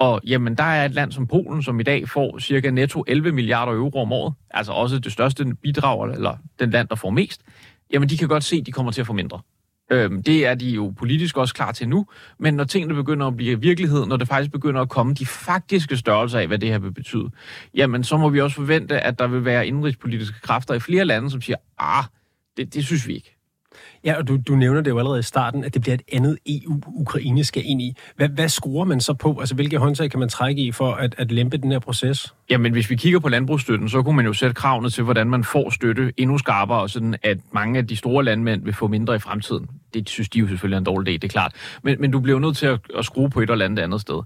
Og 0.00 0.20
jamen, 0.26 0.54
der 0.54 0.64
er 0.64 0.84
et 0.84 0.94
land 0.94 1.12
som 1.12 1.26
Polen, 1.26 1.62
som 1.62 1.80
i 1.80 1.82
dag 1.82 2.08
får 2.08 2.38
cirka 2.38 2.70
netto 2.70 3.04
11 3.06 3.32
milliarder 3.32 3.72
euro 3.72 4.02
om 4.02 4.12
året, 4.12 4.34
altså 4.50 4.72
også 4.72 4.98
det 4.98 5.12
største 5.12 5.54
bidrag, 5.62 6.12
eller 6.12 6.36
den 6.58 6.70
land, 6.70 6.88
der 6.88 6.94
får 6.94 7.10
mest, 7.10 7.42
jamen 7.92 8.08
de 8.08 8.18
kan 8.18 8.28
godt 8.28 8.44
se, 8.44 8.56
at 8.56 8.66
de 8.66 8.72
kommer 8.72 8.92
til 8.92 9.00
at 9.00 9.06
få 9.06 9.12
mindre. 9.12 9.40
Øhm, 9.92 10.22
det 10.22 10.46
er 10.46 10.54
de 10.54 10.70
jo 10.70 10.94
politisk 10.98 11.36
også 11.36 11.54
klar 11.54 11.72
til 11.72 11.88
nu, 11.88 12.06
men 12.38 12.54
når 12.54 12.64
tingene 12.64 12.94
begynder 12.94 13.26
at 13.26 13.36
blive 13.36 13.60
virkelighed, 13.60 14.06
når 14.06 14.16
det 14.16 14.28
faktisk 14.28 14.52
begynder 14.52 14.80
at 14.80 14.88
komme 14.88 15.14
de 15.14 15.26
faktiske 15.26 15.96
størrelser 15.96 16.38
af, 16.38 16.46
hvad 16.46 16.58
det 16.58 16.68
her 16.68 16.78
vil 16.78 16.92
betyde, 16.92 17.30
jamen 17.74 18.04
så 18.04 18.16
må 18.16 18.28
vi 18.28 18.40
også 18.40 18.56
forvente, 18.56 19.00
at 19.00 19.18
der 19.18 19.26
vil 19.26 19.44
være 19.44 19.66
indrigspolitiske 19.66 20.40
kræfter 20.40 20.74
i 20.74 20.80
flere 20.80 21.04
lande, 21.04 21.30
som 21.30 21.40
siger, 21.40 21.56
ah, 21.78 22.04
det, 22.56 22.74
det 22.74 22.86
synes 22.86 23.06
vi 23.06 23.14
ikke. 23.14 23.39
Ja, 24.04 24.18
og 24.18 24.28
du, 24.28 24.38
du 24.48 24.54
nævner 24.54 24.80
det 24.80 24.90
jo 24.90 24.98
allerede 24.98 25.18
i 25.18 25.22
starten, 25.22 25.64
at 25.64 25.74
det 25.74 25.82
bliver 25.82 25.94
et 25.94 26.02
andet 26.12 26.38
EU, 26.46 26.80
Ukraine 26.86 27.44
skal 27.44 27.62
ind 27.66 27.82
i. 27.82 27.96
Hvad, 28.16 28.28
hvad 28.28 28.48
skruer 28.48 28.84
man 28.84 29.00
så 29.00 29.14
på? 29.14 29.38
Altså, 29.38 29.54
hvilke 29.54 29.78
håndtag 29.78 30.10
kan 30.10 30.20
man 30.20 30.28
trække 30.28 30.62
i 30.62 30.72
for 30.72 30.92
at, 30.92 31.14
at 31.18 31.32
lempe 31.32 31.56
den 31.56 31.72
her 31.72 31.78
proces? 31.78 32.34
Jamen, 32.50 32.72
hvis 32.72 32.90
vi 32.90 32.96
kigger 32.96 33.18
på 33.20 33.28
landbrugsstøtten, 33.28 33.88
så 33.88 34.02
kunne 34.02 34.16
man 34.16 34.26
jo 34.26 34.32
sætte 34.32 34.54
kravene 34.54 34.90
til, 34.90 35.04
hvordan 35.04 35.30
man 35.30 35.44
får 35.44 35.70
støtte 35.70 36.12
endnu 36.16 36.38
skarpere, 36.38 36.88
sådan 36.88 37.14
at 37.22 37.38
mange 37.52 37.78
af 37.78 37.86
de 37.86 37.96
store 37.96 38.24
landmænd 38.24 38.64
vil 38.64 38.74
få 38.74 38.88
mindre 38.88 39.16
i 39.16 39.18
fremtiden. 39.18 39.68
Det 39.94 40.08
synes 40.08 40.28
de 40.28 40.38
jo 40.38 40.48
selvfølgelig 40.48 40.76
er 40.76 40.78
en 40.78 40.84
dårlig 40.84 41.08
idé, 41.08 41.12
det 41.12 41.24
er 41.24 41.28
klart. 41.28 41.52
Men, 41.82 42.00
men 42.00 42.10
du 42.10 42.20
bliver 42.20 42.36
jo 42.36 42.40
nødt 42.40 42.56
til 42.56 42.66
at, 42.66 42.80
at 42.98 43.04
skrue 43.04 43.30
på 43.30 43.40
et 43.40 43.50
eller 43.50 43.64
andet 43.64 43.82
andet 43.82 44.00
sted. 44.00 44.22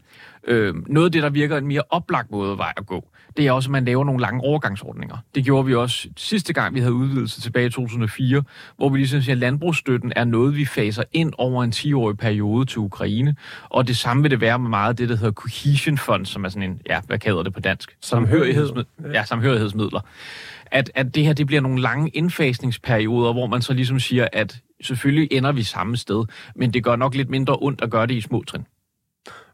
Øh, 0.47 0.75
noget 0.87 1.07
af 1.07 1.13
det, 1.13 1.23
der 1.23 1.31
virker 1.31 1.59
en 1.59 1.67
mere 1.67 1.83
oplagt 1.91 2.31
måde 2.31 2.59
vej 2.59 2.73
at 2.77 2.87
gå, 2.87 3.05
det 3.37 3.47
er 3.47 3.53
også, 3.53 3.69
at 3.69 3.71
man 3.71 3.85
laver 3.85 4.05
nogle 4.05 4.21
lange 4.21 4.41
overgangsordninger. 4.41 5.17
Det 5.35 5.45
gjorde 5.45 5.67
vi 5.67 5.75
også 5.75 6.09
sidste 6.17 6.53
gang, 6.53 6.75
vi 6.75 6.81
havde 6.81 6.93
udvidelse 6.93 7.41
tilbage 7.41 7.67
i 7.67 7.71
2004, 7.71 8.43
hvor 8.77 8.89
vi 8.89 8.99
ligesom 8.99 9.23
siger, 9.23 9.35
at 9.35 9.39
landbrugsstøtten 9.39 10.13
er 10.17 10.25
noget, 10.25 10.57
vi 10.57 10.65
faser 10.65 11.03
ind 11.13 11.33
over 11.39 11.65
en 11.65 11.73
10-årig 11.77 12.19
periode 12.19 12.67
til 12.67 12.79
Ukraine. 12.79 13.37
Og 13.69 13.89
det 13.89 13.97
samme 13.97 14.23
vil 14.23 14.31
det 14.31 14.41
være 14.41 14.59
med 14.59 14.71
meget 14.71 14.89
af 14.89 14.97
det, 14.97 15.09
der 15.09 15.17
hedder 15.17 15.33
Cohesion 15.33 15.99
Fund, 15.99 16.27
som 16.27 16.45
er 16.45 16.49
sådan 16.49 16.71
en, 16.71 16.81
ja, 16.87 17.01
hvad 17.07 17.19
kalder 17.19 17.43
det 17.43 17.53
på 17.53 17.61
dansk? 17.61 17.97
Samhørighedsmidler. 18.01 19.13
Ja, 19.13 19.25
samhørighedsmidler. 19.25 20.01
At, 20.75 20.91
at 20.95 21.15
det 21.15 21.27
her, 21.27 21.33
det 21.33 21.47
bliver 21.47 21.61
nogle 21.61 21.83
lange 21.83 22.09
indfasningsperioder, 22.09 23.33
hvor 23.33 23.47
man 23.47 23.63
så 23.63 23.73
ligesom 23.73 24.01
siger, 24.01 24.29
at 24.33 24.61
selvfølgelig 24.83 25.29
ender 25.33 25.53
vi 25.53 25.63
samme 25.63 25.97
sted, 25.97 26.25
men 26.57 26.75
det 26.75 26.85
gør 26.85 26.97
nok 26.97 27.15
lidt 27.15 27.31
mindre 27.31 27.57
ondt 27.61 27.83
at 27.83 27.91
gøre 27.91 28.07
det 28.07 28.15
i 28.15 28.21
små 28.21 28.43
trin. 28.43 28.67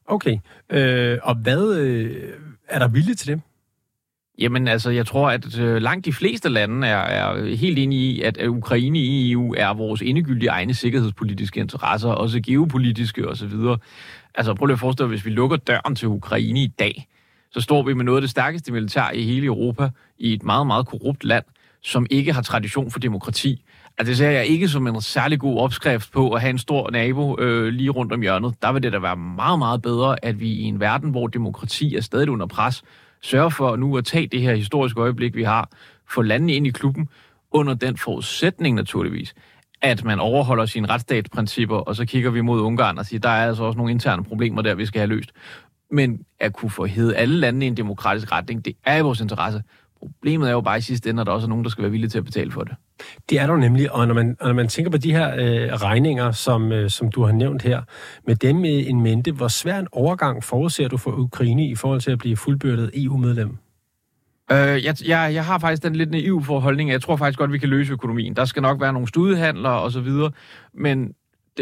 Okay. 0.07 0.39
Øh, 0.71 1.19
og 1.23 1.35
hvad 1.35 1.77
øh, 1.77 2.33
er 2.69 2.79
der 2.79 2.89
vilje 2.89 3.15
til 3.15 3.29
det? 3.29 3.43
Jamen 4.39 4.69
altså, 4.69 4.91
jeg 4.91 5.07
tror, 5.07 5.31
at 5.31 5.59
øh, 5.59 5.83
langt 5.83 6.05
de 6.05 6.13
fleste 6.13 6.49
lande 6.49 6.87
er, 6.87 6.97
er 6.97 7.57
helt 7.57 7.79
enige 7.79 8.13
i, 8.13 8.23
at 8.23 8.47
Ukraine 8.47 8.99
i 8.99 9.33
EU 9.33 9.55
er 9.59 9.75
vores 9.75 10.03
endegyldige 10.03 10.51
egne 10.51 10.75
sikkerhedspolitiske 10.75 11.61
interesser, 11.61 12.09
også 12.09 12.41
geopolitiske 12.41 13.29
osv. 13.29 13.53
Altså 14.35 14.55
prøv 14.55 14.67
lige 14.67 14.75
at 14.75 14.81
forestille 14.81 15.09
dig, 15.09 15.17
hvis 15.17 15.25
vi 15.25 15.31
lukker 15.31 15.57
døren 15.57 15.95
til 15.95 16.09
Ukraine 16.09 16.63
i 16.63 16.67
dag, 16.67 17.07
så 17.53 17.61
står 17.61 17.83
vi 17.83 17.95
med 17.95 18.05
noget 18.05 18.19
af 18.19 18.21
det 18.21 18.31
stærkeste 18.31 18.73
militær 18.73 19.11
i 19.11 19.23
hele 19.23 19.47
Europa, 19.47 19.89
i 20.19 20.33
et 20.33 20.43
meget, 20.43 20.67
meget 20.67 20.87
korrupt 20.87 21.25
land, 21.25 21.45
som 21.83 22.07
ikke 22.11 22.33
har 22.33 22.43
tradition 22.43 22.91
for 22.91 22.99
demokrati. 22.99 23.65
Altså, 23.99 24.11
det 24.11 24.19
ser 24.19 24.31
jeg 24.31 24.47
ikke 24.47 24.69
som 24.69 24.87
en 24.87 25.01
særlig 25.01 25.41
god 25.41 25.59
opskrift 25.59 26.13
på 26.13 26.33
at 26.33 26.41
have 26.41 26.51
en 26.51 26.59
stor 26.59 26.91
nabo 26.91 27.39
øh, 27.39 27.67
lige 27.67 27.91
rundt 27.91 28.13
om 28.13 28.21
hjørnet. 28.21 28.55
Der 28.63 28.73
vil 28.73 28.83
det 28.83 28.93
da 28.93 28.99
være 28.99 29.17
meget, 29.17 29.59
meget 29.59 29.83
bedre, 29.83 30.25
at 30.25 30.41
vi 30.41 30.49
i 30.49 30.63
en 30.63 30.81
verden, 30.81 31.11
hvor 31.11 31.27
demokrati 31.27 31.97
er 31.97 32.01
stadig 32.01 32.31
under 32.31 32.47
pres, 32.47 32.83
sørger 33.23 33.49
for 33.49 33.77
nu 33.77 33.97
at 33.97 34.05
tage 34.05 34.27
det 34.27 34.43
her 34.43 34.55
historiske 34.55 35.01
øjeblik, 35.01 35.35
vi 35.35 35.43
har, 35.43 35.69
få 36.11 36.23
landene 36.23 36.53
ind 36.53 36.67
i 36.67 36.71
klubben, 36.71 37.09
under 37.51 37.75
den 37.75 37.97
forudsætning 37.97 38.77
naturligvis, 38.77 39.35
at 39.83 40.05
man 40.05 40.21
overholder 40.21 40.67
sine 40.67 40.89
retsstatsprincipper, 40.89 41.77
og 41.77 41.97
så 41.97 42.05
kigger 42.05 42.31
vi 42.31 42.41
mod 42.41 42.61
Ungarn 42.61 42.99
og 42.99 43.07
siger, 43.07 43.21
der 43.21 43.29
er 43.29 43.47
altså 43.47 43.65
også 43.65 43.77
nogle 43.77 43.93
interne 43.93 44.25
problemer 44.25 44.63
der, 44.63 44.75
vi 44.75 44.87
skal 44.87 44.99
have 44.99 45.09
løst. 45.09 45.31
Men 45.93 46.25
at 46.41 46.53
kunne 46.53 46.71
få 46.71 46.87
hed 46.87 47.15
alle 47.15 47.37
landene 47.37 47.65
i 47.65 47.69
en 47.69 47.77
demokratisk 47.77 48.33
retning, 48.33 48.65
det 48.65 48.77
er 48.85 48.97
i 48.97 49.01
vores 49.01 49.21
interesse. 49.21 49.63
Problemet 49.99 50.49
er 50.49 50.53
jo 50.53 50.61
bare 50.61 50.79
i 50.79 50.81
sidste 50.81 51.11
ende, 51.11 51.21
at 51.21 51.27
der 51.27 51.33
også 51.33 51.47
er 51.47 51.49
nogen, 51.49 51.65
der 51.65 51.71
skal 51.71 51.83
være 51.83 51.91
villige 51.91 52.11
til 52.11 52.19
at 52.19 52.25
betale 52.25 52.53
for 52.53 52.65
det. 52.65 52.75
Det 53.31 53.41
er 53.41 53.47
der 53.47 53.57
nemlig, 53.57 53.93
og 53.93 54.07
når 54.07 54.15
man, 54.15 54.37
og 54.41 54.47
når 54.47 54.55
man 54.55 54.69
tænker 54.69 54.91
på 54.91 54.97
de 54.97 55.13
her 55.13 55.35
øh, 55.35 55.73
regninger, 55.73 56.31
som, 56.33 56.73
øh, 56.73 56.91
som 56.91 57.11
du 57.11 57.25
har 57.25 57.33
nævnt 57.33 57.63
her, 57.63 57.83
med 58.27 58.37
dem 58.37 58.65
i 58.65 58.89
en 58.89 59.01
mente, 59.01 59.33
hvor 59.33 59.49
svær 59.49 59.79
en 59.79 59.89
overgang 59.93 60.45
forudser 60.45 60.89
du 60.89 60.97
for 60.97 61.11
Ukraine 61.11 61.67
i 61.67 61.75
forhold 61.75 62.01
til 62.01 62.11
at 62.11 62.19
blive 62.19 62.37
fuldbyrdet 62.37 62.91
EU-medlem? 62.95 63.57
Øh, 64.53 64.85
jeg, 64.85 64.95
jeg, 65.07 65.31
jeg 65.35 65.45
har 65.45 65.59
faktisk 65.59 65.83
den 65.83 65.97
lidt 65.97 66.11
naiv 66.11 66.45
forholdning, 66.45 66.91
jeg 66.91 67.03
tror 67.03 67.17
faktisk 67.17 67.39
godt, 67.39 67.53
vi 67.53 67.59
kan 67.59 67.69
løse 67.69 67.93
økonomien. 67.93 68.37
Der 68.37 68.45
skal 68.45 68.63
nok 68.63 68.81
være 68.81 68.93
nogle 68.93 69.09
studehandler 69.09 69.71
og 69.71 69.93
så 69.93 70.01
videre, 70.01 70.31
men 70.75 71.15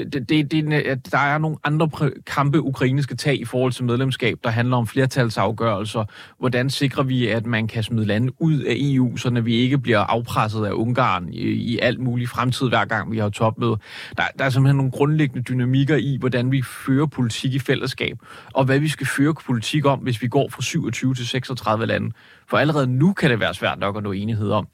det, 0.04 0.28
det, 0.28 0.28
det, 0.28 0.50
det, 0.50 1.12
der 1.12 1.18
er 1.18 1.38
nogle 1.38 1.56
andre 1.64 1.90
kampe, 2.26 2.60
Ukraine 2.60 3.02
skal 3.02 3.16
tage 3.16 3.36
i 3.36 3.44
forhold 3.44 3.72
til 3.72 3.84
medlemskab, 3.84 4.38
der 4.44 4.50
handler 4.50 4.76
om 4.76 4.86
flertalsafgørelser. 4.86 6.04
Hvordan 6.38 6.70
sikrer 6.70 7.02
vi, 7.02 7.26
at 7.26 7.46
man 7.46 7.68
kan 7.68 7.82
smide 7.82 8.06
lande 8.06 8.32
ud 8.42 8.60
af 8.60 8.74
EU, 8.78 9.16
så 9.16 9.30
vi 9.30 9.54
ikke 9.54 9.78
bliver 9.78 9.98
afpresset 9.98 10.64
af 10.64 10.72
Ungarn 10.72 11.28
i, 11.32 11.42
i 11.42 11.78
alt 11.78 12.00
muligt 12.00 12.30
fremtid, 12.30 12.68
hver 12.68 12.84
gang 12.84 13.12
vi 13.12 13.18
har 13.18 13.28
topmøde. 13.28 13.76
Der, 14.16 14.22
der 14.38 14.44
er 14.44 14.50
simpelthen 14.50 14.76
nogle 14.76 14.92
grundlæggende 14.92 15.42
dynamikker 15.42 15.96
i, 15.96 16.16
hvordan 16.20 16.52
vi 16.52 16.62
fører 16.62 17.06
politik 17.06 17.54
i 17.54 17.58
fællesskab, 17.58 18.18
og 18.54 18.64
hvad 18.64 18.78
vi 18.78 18.88
skal 18.88 19.06
føre 19.06 19.34
politik 19.34 19.86
om, 19.86 19.98
hvis 19.98 20.22
vi 20.22 20.28
går 20.28 20.48
fra 20.48 20.62
27 20.62 21.14
til 21.14 21.28
36 21.28 21.86
lande. 21.86 22.10
For 22.50 22.56
allerede 22.56 22.86
nu 22.86 23.12
kan 23.12 23.30
det 23.30 23.40
være 23.40 23.54
svært 23.54 23.78
nok 23.78 23.96
at 23.96 24.02
nå 24.02 24.12
enighed 24.12 24.50
om. 24.50 24.68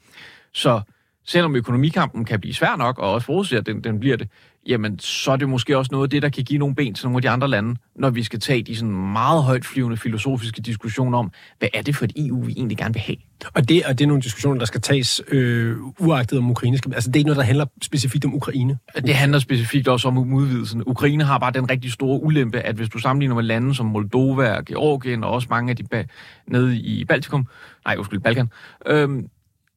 Så 0.53 0.81
selvom 1.25 1.55
økonomikampen 1.55 2.25
kan 2.25 2.39
blive 2.39 2.53
svær 2.53 2.75
nok, 2.75 2.99
og 2.99 3.11
også 3.11 3.25
forudser, 3.25 3.57
at 3.57 3.65
den, 3.65 3.83
den 3.83 3.99
bliver 3.99 4.17
det, 4.17 4.29
jamen 4.67 4.99
så 4.99 5.31
er 5.31 5.35
det 5.35 5.49
måske 5.49 5.77
også 5.77 5.89
noget 5.91 6.05
af 6.05 6.09
det, 6.09 6.21
der 6.21 6.29
kan 6.29 6.43
give 6.43 6.59
nogle 6.59 6.75
ben 6.75 6.93
til 6.93 7.05
nogle 7.05 7.17
af 7.17 7.21
de 7.21 7.29
andre 7.29 7.47
lande, 7.47 7.75
når 7.95 8.09
vi 8.09 8.23
skal 8.23 8.39
tage 8.39 8.63
de 8.63 8.75
sådan 8.75 8.95
meget 8.95 9.43
højt 9.43 9.65
flyvende 9.65 9.97
filosofiske 9.97 10.61
diskussioner 10.61 11.17
om, 11.17 11.31
hvad 11.59 11.69
er 11.73 11.81
det 11.81 11.95
for 11.95 12.05
et 12.05 12.11
EU, 12.15 12.43
vi 12.43 12.53
egentlig 12.57 12.77
gerne 12.77 12.93
vil 12.93 13.01
have? 13.01 13.17
Og 13.53 13.69
det, 13.69 13.85
og 13.85 13.99
det 13.99 14.03
er 14.03 14.07
nogle 14.07 14.23
diskussioner, 14.23 14.59
der 14.59 14.65
skal 14.65 14.81
tages 14.81 15.21
øh, 15.27 15.77
uagtet 15.99 16.37
om 16.37 16.51
Ukraine. 16.51 16.77
Skal, 16.77 16.93
altså 16.93 17.09
det 17.09 17.15
er 17.15 17.19
ikke 17.19 17.27
noget, 17.27 17.37
der 17.37 17.43
handler 17.43 17.65
specifikt 17.81 18.25
om 18.25 18.35
Ukraine? 18.35 18.77
Det 18.95 19.15
handler 19.15 19.39
specifikt 19.39 19.87
også 19.87 20.07
om 20.07 20.17
udvidelsen. 20.17 20.83
Ukraine 20.85 21.23
har 21.23 21.37
bare 21.37 21.51
den 21.51 21.69
rigtig 21.69 21.91
store 21.91 22.23
ulempe, 22.23 22.59
at 22.59 22.75
hvis 22.75 22.89
du 22.89 22.97
sammenligner 22.97 23.35
med 23.35 23.43
lande 23.43 23.75
som 23.75 23.85
Moldova, 23.85 24.61
Georgien 24.67 25.23
og 25.23 25.31
også 25.31 25.47
mange 25.49 25.69
af 25.69 25.75
de 25.75 25.83
ba- 25.93 26.05
nede 26.47 26.77
i 26.77 27.05
Baltikum, 27.05 27.47
nej, 27.85 27.95
undskyld, 27.97 28.19
Balkan, 28.19 28.49
øh, 28.85 29.09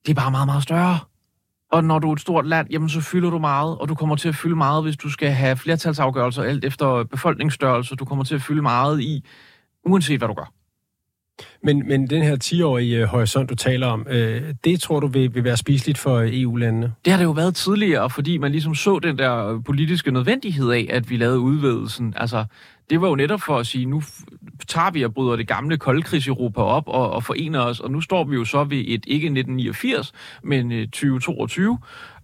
det 0.07 0.11
er 0.11 0.15
bare 0.15 0.31
meget, 0.31 0.47
meget 0.47 0.63
større. 0.63 0.99
Og 1.73 1.85
når 1.85 1.99
du 1.99 2.09
er 2.09 2.13
et 2.13 2.21
stort 2.21 2.47
land, 2.47 2.67
jamen 2.71 2.89
så 2.89 3.01
fylder 3.01 3.31
du 3.31 3.39
meget, 3.39 3.79
og 3.79 3.89
du 3.89 3.95
kommer 3.95 4.17
til 4.17 4.29
at 4.29 4.35
fylde 4.35 4.57
meget, 4.57 4.83
hvis 4.83 4.97
du 4.97 5.11
skal 5.11 5.31
have 5.31 5.57
flertalsafgørelser 5.57 6.43
alt 6.43 6.65
efter 6.65 7.05
befolkningsstørrelse. 7.05 7.95
Du 7.97 8.05
kommer 8.05 8.25
til 8.25 8.35
at 8.35 8.43
fylde 8.43 8.63
meget 8.63 9.01
i, 9.01 9.25
uanset 9.85 10.21
hvad 10.21 10.29
du 10.29 10.35
gør. 10.35 10.53
Men, 11.63 11.89
men 11.89 12.11
den 12.11 12.23
her 12.23 12.37
10-årige 12.45 12.99
øh, 12.99 13.05
horisont, 13.05 13.51
du 13.51 13.55
taler 13.55 13.87
om, 13.87 14.07
øh, 14.11 14.55
det 14.65 14.81
tror 14.81 15.01
du 15.01 15.07
vil, 15.07 15.35
vil 15.35 15.45
være 15.45 15.57
spiseligt 15.57 15.99
for 15.99 16.23
EU-landene? 16.27 16.93
Det 17.05 17.13
har 17.13 17.19
det 17.19 17.25
jo 17.25 17.31
været 17.31 17.55
tidligere, 17.57 18.11
fordi 18.11 18.39
man 18.39 18.53
ligesom 18.53 18.75
så 18.75 18.99
den 18.99 19.19
der 19.19 19.63
politiske 19.67 20.11
nødvendighed 20.11 20.71
af, 20.71 20.87
at 20.91 21.11
vi 21.11 21.17
lavede 21.17 21.39
udvidelsen. 21.39 22.15
Altså, 22.17 22.45
det 22.91 23.01
var 23.01 23.09
jo 23.09 23.15
netop 23.15 23.41
for 23.41 23.59
at 23.59 23.67
sige, 23.67 23.87
nu 23.87 24.03
tager 24.69 24.91
vi 24.91 25.03
og 25.03 25.15
bryder 25.15 25.37
det 25.37 25.49
gamle 25.49 25.77
koldkrigs-Europa 25.77 26.61
op 26.61 26.89
og, 26.89 27.11
og 27.11 27.25
forener 27.25 27.61
os, 27.61 27.81
og 27.81 27.91
nu 27.91 28.01
står 28.01 28.25
vi 28.25 28.37
jo 28.37 28.45
så 28.45 28.65
ved 28.65 28.79
et 28.79 29.05
ikke 29.07 29.27
1989, 29.27 30.13
men 30.43 30.73
øh, 30.73 30.87
2022, 30.87 31.79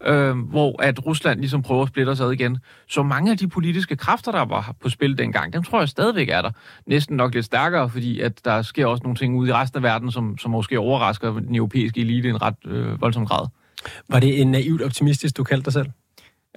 øh, 0.06 0.38
hvor 0.38 0.82
at 0.82 1.06
Rusland 1.06 1.40
ligesom 1.40 1.62
prøver 1.62 1.82
at 1.82 1.88
splitte 1.88 2.10
os 2.10 2.20
ad 2.20 2.32
igen. 2.32 2.58
Så 2.88 3.02
mange 3.02 3.30
af 3.30 3.38
de 3.38 3.48
politiske 3.48 3.96
kræfter, 3.96 4.32
der 4.32 4.44
var 4.44 4.74
på 4.80 4.88
spil 4.88 5.18
dengang, 5.18 5.52
dem 5.52 5.62
tror 5.62 5.78
jeg 5.78 5.88
stadigvæk 5.88 6.28
er 6.28 6.42
der. 6.42 6.50
Næsten 6.86 7.16
nok 7.16 7.34
lidt 7.34 7.44
stærkere, 7.46 7.90
fordi 7.90 8.20
at 8.20 8.44
der 8.44 8.62
sker 8.62 8.86
også 8.86 9.02
nogle 9.02 9.16
ting 9.16 9.36
ude 9.36 9.50
i 9.50 9.52
resten 9.52 9.76
af 9.76 9.82
verden, 9.82 10.10
som, 10.12 10.38
som 10.38 10.50
måske 10.50 10.78
overrasker 10.78 11.32
den 11.32 11.54
europæiske 11.54 12.00
elite 12.00 12.28
i 12.28 12.30
en 12.30 12.42
ret 12.42 12.56
øh, 12.66 13.00
voldsom 13.00 13.26
grad. 13.26 13.46
Var 14.08 14.20
det 14.20 14.40
en 14.40 14.50
naivt 14.50 14.82
optimistisk, 14.82 15.36
du 15.36 15.44
kaldte 15.44 15.64
dig 15.64 15.72
selv? 15.72 15.90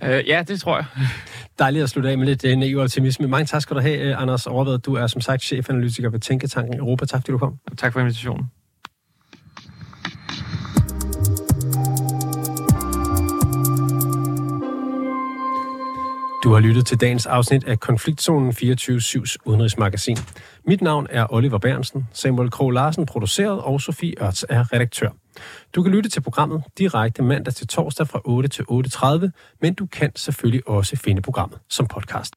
Øh, 0.04 0.28
ja, 0.28 0.44
det 0.48 0.60
tror 0.60 0.76
jeg. 0.76 0.86
Dejligt 1.60 1.84
at 1.84 1.90
slutte 1.90 2.10
af 2.10 2.18
med 2.18 2.26
lidt 2.26 2.46
uh, 2.46 2.52
naiv 2.52 2.78
optimisme. 2.78 3.28
Mange 3.28 3.46
tak 3.46 3.62
skal 3.62 3.76
du 3.76 3.82
have, 3.82 4.16
uh, 4.16 4.22
Anders 4.22 4.48
Overved. 4.48 4.80
Du 4.80 4.94
er 4.94 5.08
som 5.08 5.22
sagt 5.22 5.44
chefanalytiker 5.44 6.10
ved 6.10 6.20
Tænketanken 6.20 6.80
Europa. 6.80 7.06
Tak 7.06 7.22
fordi 7.22 7.32
du 7.32 7.38
kom. 7.38 7.60
Tak 7.78 7.94
for 7.94 8.00
invitationen. 8.00 8.52
Du 16.44 16.54
har 16.54 16.60
lyttet 16.60 16.86
til 16.86 17.02
dagens 17.02 17.26
afsnit 17.26 17.64
af 17.64 17.80
Konfliktzonen 17.80 18.52
24-7's 18.52 19.36
udenrigsmagasin. 19.46 20.18
Mit 20.66 20.82
navn 20.82 21.08
er 21.10 21.34
Oliver 21.34 21.58
Bernsen, 21.58 22.08
Samuel 22.14 22.52
Krog 22.52 22.72
Larsen 22.72 23.06
produceret 23.06 23.62
og 23.62 23.82
Sofie 23.82 24.14
Ørts 24.22 24.46
er 24.50 24.74
redaktør. 24.74 25.10
Du 25.76 25.84
kan 25.84 25.92
lytte 25.92 26.10
til 26.10 26.22
programmet 26.22 26.64
direkte 26.78 27.24
mandag 27.24 27.54
til 27.54 27.68
torsdag 27.68 28.08
fra 28.08 28.22
8 28.26 28.50
til 28.50 28.66
8.30, 28.72 29.30
men 29.62 29.74
du 29.74 29.86
kan 29.86 30.12
selvfølgelig 30.16 30.68
også 30.68 30.96
finde 30.96 31.22
programmet 31.22 31.60
som 31.70 31.88
podcast. 31.88 32.34